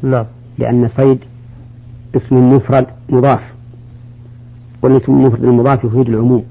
نعم. 0.02 0.24
لأن 0.58 0.88
صيد 0.96 1.18
اسم 2.16 2.48
مفرد 2.48 2.86
مضاف 3.08 3.40
والاسم 4.82 5.12
المفرد 5.12 5.44
المضاف 5.44 5.84
يفيد 5.84 6.08
العموم. 6.08 6.44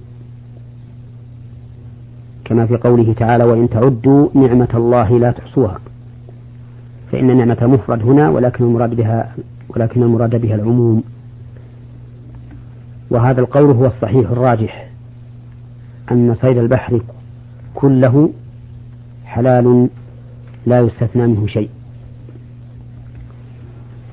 كما 2.51 2.65
في 2.65 2.77
قوله 2.77 3.13
تعالى 3.13 3.43
وإن 3.43 3.69
تعدوا 3.69 4.29
نعمة 4.33 4.67
الله 4.73 5.19
لا 5.19 5.31
تحصوها. 5.31 5.79
فإن 7.11 7.37
نعمة 7.37 7.57
مفرد 7.61 8.01
هنا 8.01 8.29
ولكن 8.29 8.63
المراد 8.63 8.95
بها 8.95 9.35
ولكن 9.69 10.03
المراد 10.03 10.41
بها 10.41 10.55
العموم. 10.55 11.03
وهذا 13.09 13.41
القول 13.41 13.71
هو 13.71 13.85
الصحيح 13.85 14.31
الراجح 14.31 14.89
أن 16.11 16.35
صيد 16.41 16.57
البحر 16.57 17.01
كله 17.75 18.29
حلال 19.25 19.89
لا 20.65 20.79
يستثنى 20.79 21.27
منه 21.27 21.47
شيء. 21.47 21.69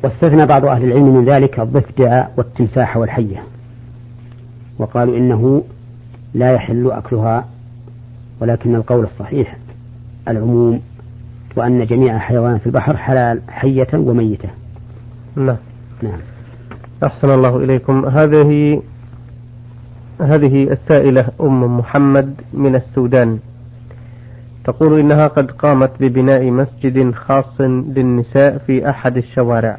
واستثنى 0.05 0.47
بعض 0.47 0.65
أهل 0.65 0.85
العلم 0.85 1.15
من 1.15 1.25
ذلك 1.25 1.61
الضفدع 1.61 2.27
والتمساح 2.37 2.97
والحية. 2.97 3.43
وقالوا 4.79 5.17
إنه 5.17 5.63
لا 6.35 6.53
يحل 6.53 6.91
أكلها 6.91 7.45
ولكن 8.41 8.75
القول 8.75 9.05
الصحيح 9.05 9.57
العموم 10.29 10.81
وأن 11.57 11.87
جميع 11.87 12.19
حيوانات 12.19 12.67
البحر 12.67 12.97
حلال 12.97 13.41
حية 13.49 13.89
وميتة. 13.95 14.49
نعم. 15.37 15.57
نعم. 16.03 16.21
أحسن 17.07 17.31
الله 17.31 17.57
إليكم. 17.57 18.07
هذه 18.07 18.83
هذه 20.21 20.73
السائلة 20.73 21.29
أم 21.41 21.79
محمد 21.79 22.35
من 22.53 22.75
السودان. 22.75 23.39
تقول 24.65 25.01
إنها 25.01 25.27
قد 25.27 25.51
قامت 25.51 25.91
ببناء 26.01 26.51
مسجد 26.51 27.15
خاص 27.15 27.61
للنساء 27.61 28.59
في 28.67 28.91
أحد 28.91 29.17
الشوارع. 29.17 29.79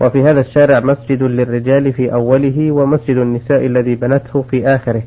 وفي 0.00 0.22
هذا 0.22 0.40
الشارع 0.40 0.80
مسجد 0.80 1.22
للرجال 1.22 1.92
في 1.92 2.12
أوله 2.12 2.72
ومسجد 2.72 3.16
النساء 3.16 3.66
الذي 3.66 3.94
بنته 3.94 4.42
في 4.42 4.66
آخره. 4.66 5.02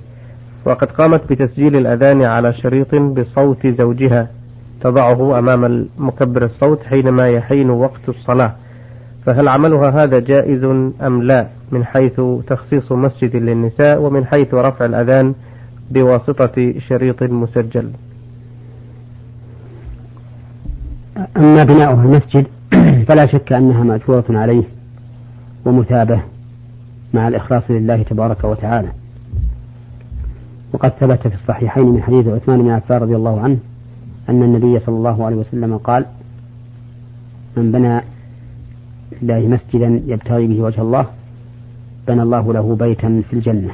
وقد 0.65 0.91
قامت 0.91 1.21
بتسجيل 1.29 1.75
الأذان 1.77 2.25
على 2.25 2.53
شريط 2.53 2.95
بصوت 2.95 3.67
زوجها 3.67 4.27
تضعه 4.81 5.39
أمام 5.39 5.87
مكبر 5.97 6.45
الصوت 6.45 6.83
حينما 6.83 7.27
يحين 7.27 7.69
وقت 7.69 8.09
الصلاة. 8.09 8.55
فهل 9.25 9.47
عملها 9.47 10.03
هذا 10.03 10.19
جائز 10.19 10.63
أم 11.01 11.23
لا؟ 11.23 11.47
من 11.71 11.85
حيث 11.85 12.21
تخصيص 12.47 12.91
مسجد 12.91 13.35
للنساء 13.35 14.01
ومن 14.01 14.25
حيث 14.25 14.53
رفع 14.53 14.85
الأذان 14.85 15.33
بواسطة 15.91 16.73
شريط 16.89 17.23
مسجل. 17.23 17.91
أما 21.37 21.63
بناؤها 21.63 22.03
المسجد 22.03 22.47
فلا 23.07 23.25
شك 23.25 23.53
أنها 23.53 23.83
مأجورة 23.83 24.25
عليه 24.29 24.63
ومثابة 25.65 26.19
مع 27.13 27.27
الإخلاص 27.27 27.63
لله 27.69 28.03
تبارك 28.03 28.43
وتعالى. 28.43 29.04
وقد 30.75 30.89
ثبت 30.89 31.27
في 31.27 31.35
الصحيحين 31.35 31.85
من 31.85 32.03
حديث 32.03 32.27
عثمان 32.27 32.61
بن 32.61 32.69
عفان 32.69 32.97
رضي 32.97 33.15
الله 33.15 33.39
عنه 33.41 33.57
أن 34.29 34.43
النبي 34.43 34.79
صلى 34.79 34.95
الله 34.95 35.25
عليه 35.25 35.35
وسلم 35.35 35.77
قال 35.77 36.05
من 37.57 37.71
بنى 37.71 38.01
لله 39.21 39.39
مسجدا 39.39 40.01
يبتغي 40.07 40.47
به 40.47 40.61
وجه 40.61 40.81
الله 40.81 41.05
بنى 42.07 42.21
الله 42.21 42.53
له 42.53 42.75
بيتا 42.75 43.23
في 43.29 43.33
الجنة. 43.33 43.71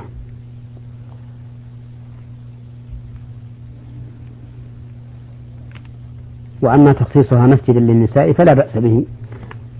وأما 6.62 6.92
تخصيصها 6.94 7.48
مسجدا 7.48 7.80
للنساء 7.80 8.34
فلا 8.34 8.54
بأس 8.54 8.78
به. 8.78 9.06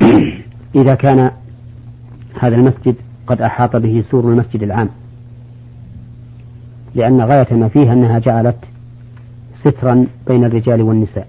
إذا 0.82 0.96
كان 0.96 1.32
هذا 2.40 2.56
المسجد 2.56 2.96
قد 3.28 3.42
أحاط 3.42 3.76
به 3.76 4.04
سور 4.12 4.24
المسجد 4.24 4.64
العام. 4.64 5.01
لأن 6.96 7.22
غاية 7.22 7.54
ما 7.54 7.68
فيها 7.68 7.94
أنها 7.94 8.20
جعلت 8.20 8.58
سترا 9.64 10.08
بين 10.28 10.46
الرجال 10.46 10.82
والنساء 10.82 11.28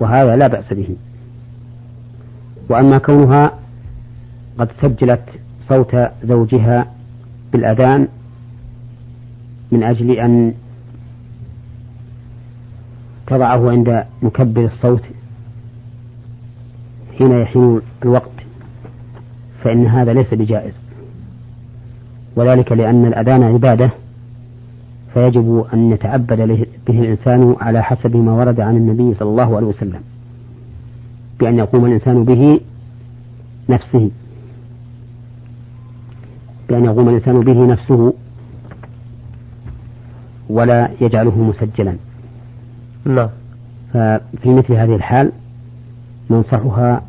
وهذا 0.00 0.36
لا 0.36 0.46
بأس 0.46 0.72
به. 0.72 0.96
وأما 2.68 2.98
كونها 2.98 3.52
قد 4.58 4.68
سجلت 4.82 5.24
صوت 5.68 5.96
زوجها 6.24 6.86
بالأذان 7.52 8.08
من 9.72 9.82
أجل 9.82 10.10
أن 10.10 10.54
تضعه 13.26 13.70
عند 13.70 14.04
مكبر 14.22 14.64
الصوت 14.64 15.02
حين 17.18 17.40
يحين 17.40 17.80
الوقت 18.02 18.30
فإن 19.64 19.86
هذا 19.86 20.12
ليس 20.12 20.34
بجائز. 20.34 20.72
وذلك 22.36 22.72
لأن 22.72 23.06
الأذان 23.06 23.42
عبادة 23.42 23.90
فيجب 25.14 25.66
أن 25.74 25.92
يتعبد 25.92 26.66
به 26.86 26.98
الإنسان 27.00 27.56
على 27.60 27.82
حسب 27.82 28.16
ما 28.16 28.32
ورد 28.32 28.60
عن 28.60 28.76
النبي 28.76 29.14
صلى 29.14 29.28
الله 29.28 29.56
عليه 29.56 29.66
وسلم. 29.66 30.00
بأن 31.40 31.58
يقوم 31.58 31.84
الإنسان 31.84 32.24
به 32.24 32.60
نفسه. 33.68 34.10
بأن 36.68 36.84
يقوم 36.84 37.08
الإنسان 37.08 37.40
به 37.40 37.66
نفسه 37.66 38.12
ولا 40.48 40.90
يجعله 41.00 41.42
مسجلا. 41.42 41.96
نعم. 43.06 43.28
ففي 43.92 44.48
مثل 44.54 44.72
هذه 44.72 44.94
الحال 44.94 45.32
ننصحها 46.30 47.02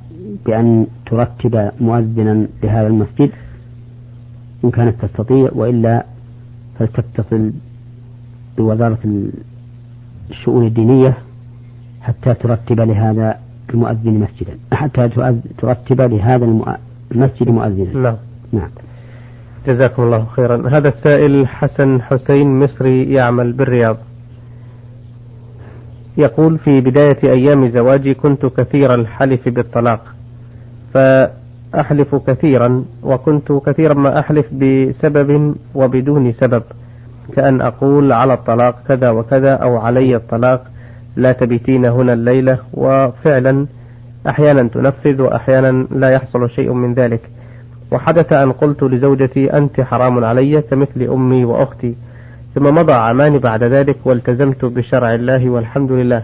بأن 0.45 0.87
ترتب 1.05 1.71
مؤذنا 1.81 2.47
لهذا 2.63 2.87
المسجد 2.87 3.31
إن 4.63 4.71
كانت 4.71 5.05
تستطيع 5.05 5.49
وإلا 5.53 6.05
فلتتصل 6.79 7.51
بوزارة 8.57 8.97
الشؤون 10.29 10.65
الدينية 10.67 11.17
حتى 12.01 12.33
ترتب 12.33 12.79
لهذا 12.79 13.39
المؤذن 13.73 14.13
مسجدا. 14.19 14.57
حتى 14.73 15.09
ترتب 15.57 16.01
لهذا 16.01 16.45
المسجد 17.11 17.49
مؤذنا. 17.49 18.01
نعم. 18.01 18.17
نعم. 18.53 18.69
جزاكم 19.67 20.03
الله 20.03 20.25
خيرا. 20.25 20.69
هذا 20.69 20.89
السائل 20.89 21.47
حسن 21.47 22.01
حسين 22.01 22.59
مصري 22.59 23.13
يعمل 23.13 23.53
بالرياض. 23.53 23.97
يقول 26.17 26.57
في 26.57 26.81
بداية 26.81 27.19
أيام 27.27 27.69
زواجي 27.69 28.13
كنت 28.13 28.45
كثير 28.45 28.93
الحلف 28.93 29.49
بالطلاق 29.49 30.15
فأحلف 30.93 32.15
كثيرا 32.15 32.85
وكنت 33.03 33.51
كثيرا 33.51 33.93
ما 33.93 34.19
أحلف 34.19 34.45
بسبب 34.53 35.55
وبدون 35.75 36.33
سبب. 36.33 36.63
كأن 37.33 37.61
أقول 37.61 38.11
على 38.11 38.33
الطلاق 38.33 38.75
كذا 38.89 39.09
وكذا 39.09 39.53
أو 39.53 39.77
علي 39.77 40.15
الطلاق 40.15 40.63
لا 41.15 41.31
تبيتين 41.31 41.85
هنا 41.85 42.13
الليلة 42.13 42.59
وفعلا 42.73 43.65
أحيانا 44.29 44.69
تنفذ 44.69 45.21
وأحيانا 45.21 45.88
لا 45.91 46.09
يحصل 46.09 46.49
شيء 46.49 46.73
من 46.73 46.93
ذلك. 46.93 47.21
وحدث 47.91 48.33
أن 48.33 48.51
قلت 48.51 48.83
لزوجتي 48.83 49.53
أنت 49.57 49.81
حرام 49.81 50.25
علي 50.25 50.61
كمثل 50.61 51.01
أمي 51.01 51.45
وأختي. 51.45 51.95
ثم 52.55 52.63
مضى 52.63 52.93
عامان 52.93 53.38
بعد 53.38 53.63
ذلك 53.63 53.97
والتزمت 54.05 54.65
بشرع 54.65 55.13
الله 55.13 55.49
والحمد 55.49 55.91
لله. 55.91 56.23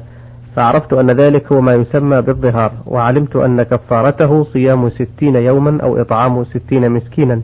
فعرفت 0.56 0.94
أن 0.94 1.08
ذلك 1.08 1.52
هو 1.54 1.62
ما 1.62 1.74
يسمى 1.74 2.22
بالظهار 2.22 2.72
وعلمت 2.86 3.36
أن 3.36 3.64
كفارته 3.64 4.44
صيام 4.44 4.90
ستين 4.90 5.36
يوما 5.36 5.84
أو 5.84 6.02
إطعام 6.02 6.44
ستين 6.44 6.92
مسكينا. 6.92 7.42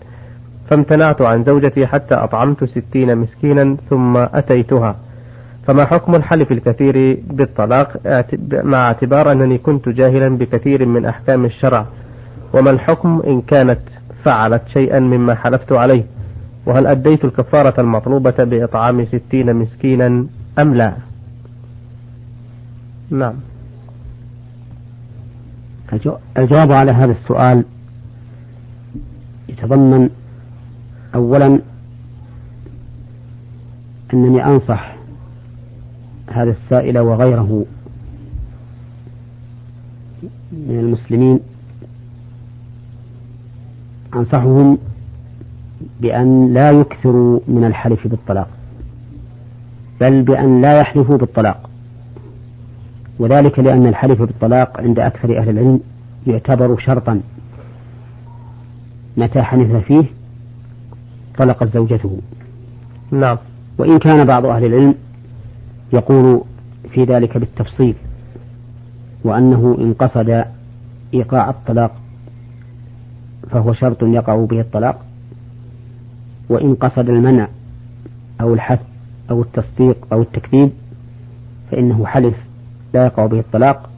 فامتنعت 0.70 1.22
عن 1.22 1.44
زوجتي 1.44 1.88
حتى 1.88 2.16
أطعمت 2.16 2.64
ستين 2.64 3.18
مسكينا 3.18 3.78
ثم 3.90 4.18
أتيتها. 4.18 4.96
فما 5.68 5.86
حكم 5.86 6.16
الحلف 6.16 6.52
الكثير 6.52 7.24
بالطلاق؟ 7.28 7.98
مع 8.52 8.78
اعتبار 8.88 9.32
أنني 9.32 9.58
كنت 9.58 9.90
جاهلا 9.90 10.38
بكثير 10.38 10.86
من 10.86 11.06
أحكام 11.06 11.46
الشرع. 11.46 11.86
وما 12.54 12.72
الحكم 12.72 13.22
إن 13.28 13.42
كانت 13.42 13.80
فعلت 14.26 14.62
شيئا 14.74 15.00
مما 15.00 15.36
حلفت 15.36 15.72
عليه؟ 15.72 16.04
وهل 16.66 16.88
أديت 16.88 17.26
الكفارة 17.26 17.82
المطلوبة 17.82 18.44
بإطعام 18.44 19.06
ستين 19.06 19.56
مسكينا 19.56 20.26
أم 20.60 20.76
لا؟ 20.76 20.94
نعم. 23.10 23.34
الجواب 26.38 26.72
على 26.72 26.92
هذا 26.92 27.12
السؤال 27.12 27.64
يتضمن 29.50 30.10
أولا 31.16 31.60
أنني 34.14 34.46
أنصح 34.46 34.96
هذا 36.32 36.52
السائل 36.52 37.00
وغيره 37.00 37.66
من 40.52 40.80
المسلمين 40.80 41.40
أنصحهم 44.16 44.78
بأن 46.02 46.54
لا 46.54 46.72
يكثروا 46.72 47.40
من 47.48 47.64
الحلف 47.64 48.08
بالطلاق 48.08 48.48
بل 50.02 50.22
بأن 50.22 50.62
لا 50.62 50.80
يحلفوا 50.80 51.18
بالطلاق 51.18 51.70
وذلك 53.20 53.60
لأن 53.60 53.88
الحلف 53.88 54.22
بالطلاق 54.22 54.82
عند 54.82 55.00
أكثر 55.00 55.38
أهل 55.40 55.50
العلم 55.50 55.80
يعتبر 56.28 56.80
شرطا 56.80 57.22
متى 59.18 59.42
حنث 59.42 59.84
فيه 59.84 60.04
طلقت 61.38 61.74
زوجته. 61.74 62.18
نعم. 63.12 63.38
وإن 63.78 64.00
كان 64.00 64.26
بعض 64.26 64.46
أهل 64.46 64.66
العلم 64.66 64.96
يقول 65.94 66.42
في 66.90 67.04
ذلك 67.04 67.38
بالتفصيل 67.38 67.96
وأنه 69.24 69.78
إن 69.80 69.94
قصد 69.94 70.46
إيقاع 71.14 71.50
الطلاق 71.50 71.96
فهو 73.50 73.74
شرط 73.74 74.04
يقع 74.04 74.46
به 74.46 74.60
الطلاق 74.60 75.06
وإن 76.50 76.76
قصد 76.76 77.10
المنع 77.10 77.48
أو 78.42 78.54
الحث 78.54 78.80
أو 79.30 79.42
التصديق 79.42 79.98
أو 80.12 80.22
التكذيب 80.22 80.72
فإنه 81.72 82.06
حلف 82.06 82.36
لا 82.94 83.06
يقع 83.06 83.26
به 83.26 83.40
الطلاق 83.40 83.90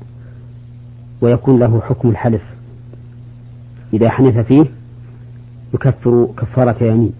ويكون 1.22 1.60
له 1.60 1.82
حكم 1.82 2.10
الحلف. 2.10 2.42
إذا 3.94 4.10
حنث 4.10 4.38
فيه 4.38 4.66
يكفر 5.74 6.28
كفارة 6.38 6.84
يمين. 6.84 7.14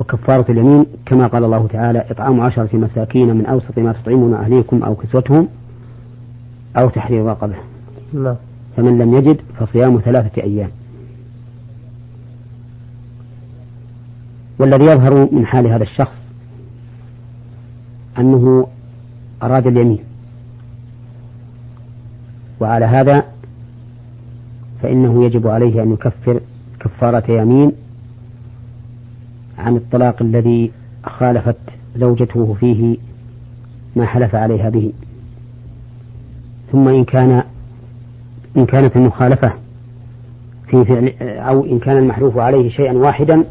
وكفارة 0.00 0.52
اليمين 0.52 0.86
كما 1.06 1.26
قال 1.26 1.44
الله 1.44 1.66
تعالى 1.66 2.04
إطعام 2.10 2.40
عشرة 2.40 2.76
مساكين 2.76 3.36
من 3.36 3.46
أوسط 3.46 3.78
ما 3.78 3.92
تطعمون 3.92 4.34
أهليكم 4.34 4.82
أو 4.82 4.94
كسوتهم 4.94 5.48
أو 6.76 6.88
تحرير 6.88 7.24
رقبة. 7.24 7.54
نعم. 8.12 8.36
فمن 8.76 8.98
لم 8.98 9.14
يجد 9.14 9.40
فصيام 9.60 9.98
ثلاثة 9.98 10.42
أيام. 10.42 10.70
والذي 14.58 14.84
يظهر 14.84 15.28
من 15.32 15.46
حال 15.46 15.66
هذا 15.66 15.82
الشخص 15.82 16.16
أنه 18.18 18.66
أراد 19.42 19.66
اليمين. 19.66 19.98
وعلى 22.60 22.84
هذا 22.84 23.24
فإنه 24.82 25.24
يجب 25.24 25.46
عليه 25.46 25.82
أن 25.82 25.92
يكفر 25.92 26.40
كفارة 26.80 27.30
يمين 27.30 27.72
عن 29.58 29.76
الطلاق 29.76 30.22
الذي 30.22 30.72
خالفت 31.04 31.56
زوجته 31.96 32.56
فيه 32.60 32.96
ما 33.96 34.06
حلف 34.06 34.34
عليها 34.34 34.70
به. 34.70 34.92
ثم 36.72 36.88
إن 36.88 37.04
كان 37.04 37.42
إن 38.56 38.66
كانت 38.66 38.96
المخالفة 38.96 39.52
في 40.66 40.84
فعل 40.84 41.12
أو 41.20 41.64
إن 41.64 41.78
كان 41.78 41.98
المحلوف 41.98 42.38
عليه 42.38 42.70
شيئا 42.70 42.92
واحدا 42.92 43.44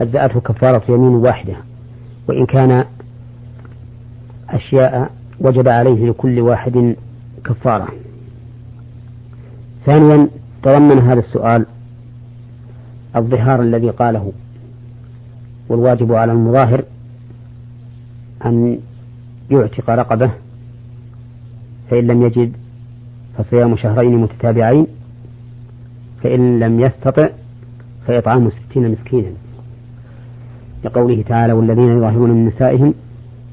أجزأته 0.00 0.40
كفارة 0.40 0.82
يمين 0.88 1.14
واحدة. 1.14 1.54
وإن 2.28 2.46
كان 2.46 2.84
أشياء 4.50 5.10
وجب 5.40 5.68
عليه 5.68 6.10
لكل 6.10 6.40
واحد 6.40 6.96
كفارة. 7.44 7.88
ثانيا 9.86 10.28
تضمن 10.62 10.98
هذا 10.98 11.20
السؤال 11.20 11.66
الظهار 13.16 13.62
الذي 13.62 13.90
قاله. 13.90 14.32
والواجب 15.68 16.12
على 16.12 16.32
المظاهر 16.32 16.84
أن 18.46 18.78
يعتق 19.50 19.90
رقبة 19.90 20.30
فإن 21.90 22.06
لم 22.06 22.22
يجد 22.22 22.52
فصيام 23.38 23.76
شهرين 23.76 24.16
متتابعين 24.18 24.86
فإن 26.22 26.60
لم 26.60 26.80
يستطع 26.80 27.28
فإطعام 28.06 28.50
ستين 28.50 28.90
مسكينا. 28.90 29.30
لقوله 30.84 31.22
تعالى 31.22 31.52
والذين 31.52 31.96
يظاهرون 31.96 32.30
من 32.30 32.46
نسائهم 32.46 32.94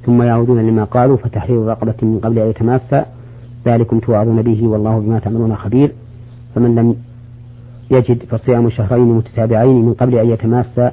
ثم 0.06 0.22
يعودون 0.22 0.68
لما 0.68 0.84
قالوا 0.84 1.18
فتحرير 1.18 1.66
رقبة 1.66 1.96
من 2.02 2.20
قبل 2.24 2.40
أن 2.40 2.50
يتماسى 2.50 3.06
ذلكم 3.66 4.00
توعظون 4.00 4.42
به 4.42 4.68
والله 4.68 5.00
بما 5.00 5.20
تعملون 5.20 5.56
خبير. 5.56 5.92
فمن 6.56 6.76
لم 6.76 6.96
يجد 7.92 8.24
فصيام 8.24 8.70
شهرين 8.70 9.08
متتابعين 9.08 9.86
من 9.86 9.94
قبل 9.94 10.16
أن 10.16 10.30
يتماسى 10.30 10.92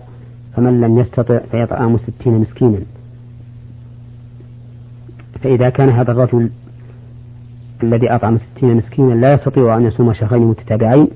فمن 0.57 0.81
لم 0.81 0.99
يستطع 0.99 1.39
فيطعام 1.51 1.99
ستين 1.99 2.33
مسكينا. 2.33 2.79
فإذا 5.43 5.69
كان 5.71 5.89
هذا 5.89 6.13
الرجل 6.13 6.51
الذي 7.83 8.11
أطعم 8.15 8.39
ستين 8.39 8.77
مسكينا 8.77 9.15
لا 9.15 9.35
يستطيع 9.35 9.77
أن 9.77 9.85
يصوم 9.87 10.13
شهرين 10.13 10.43
متتابعين 10.43 11.09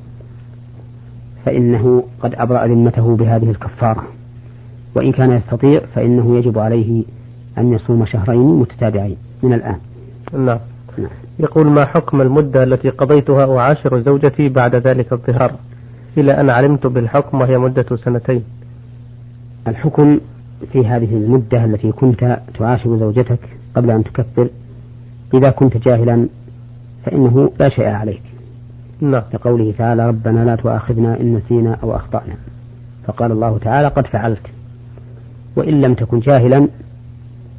فإنه 1.45 2.05
قد 2.21 2.35
أبرأ 2.35 2.66
ذمته 2.66 3.16
بهذه 3.16 3.51
الكفارة. 3.51 4.05
وإن 4.95 5.12
كان 5.12 5.33
يستطيع 5.33 5.81
فإنه 5.95 6.37
يجب 6.37 6.59
عليه 6.59 7.05
أن 7.59 7.73
يصوم 7.73 8.05
شهرين 8.05 8.61
متتابعين 8.61 9.16
من 9.42 9.53
الآن. 9.53 9.79
نعم. 10.33 10.59
نعم. 10.99 11.11
يقول 11.38 11.66
ما 11.66 11.85
حكم 11.85 12.21
المدة 12.21 12.62
التي 12.62 12.88
قضيتها 12.88 13.59
أعاشر 13.59 14.01
زوجتي 14.01 14.49
بعد 14.49 14.75
ذلك 14.75 15.12
الظهار؟ 15.12 15.53
إلى 16.18 16.40
أن 16.40 16.51
علمت 16.51 16.87
بالحكم 16.87 17.40
وهي 17.40 17.59
مدة 17.59 17.97
سنتين. 17.97 18.45
الحكم 19.68 20.20
في 20.72 20.87
هذه 20.87 21.14
المدة 21.16 21.64
التي 21.64 21.92
كنت 21.92 22.40
تعاشر 22.59 22.98
زوجتك 22.98 23.38
قبل 23.77 23.90
أن 23.90 24.05
تكفر 24.05 24.48
إذا 25.35 25.51
كنت 25.51 25.77
جاهلا 25.77 26.29
فإنه 27.05 27.51
لا 27.61 27.68
شيء 27.68 27.87
عليك. 27.87 28.22
نعم. 29.01 29.22
لقوله 29.35 29.75
تعالى 29.79 30.07
ربنا 30.09 30.44
لا 30.44 30.57
تؤاخذنا 30.57 31.20
إن 31.20 31.35
نسينا 31.35 31.77
أو 31.83 31.96
أخطأنا 31.96 32.35
فقال 33.07 33.33
الله 33.33 33.59
تعالى 33.59 33.88
قد 33.88 34.07
فعلت 34.07 34.46
وإن 35.57 35.81
لم 35.81 35.94
تكن 35.94 36.20
جاهلا 36.20 36.68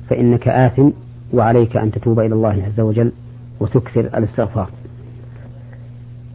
فإنك 0.09 0.47
آثم 0.47 0.89
وعليك 1.33 1.77
أن 1.77 1.91
تتوب 1.91 2.19
إلى 2.19 2.33
الله 2.35 2.63
عز 2.67 2.79
وجل 2.79 3.11
وتكثر 3.59 3.99
الاستغفار. 3.99 4.69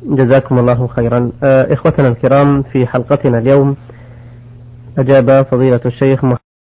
جزاكم 0.06 0.58
الله 0.58 0.86
خيرا. 0.86 1.30
آه 1.44 1.74
إخوتنا 1.74 2.08
الكرام 2.08 2.62
في 2.62 2.86
حلقتنا 2.86 3.38
اليوم 3.38 3.76
أجاب 4.98 5.46
فضيلة 5.46 5.80
الشيخ 5.86 6.24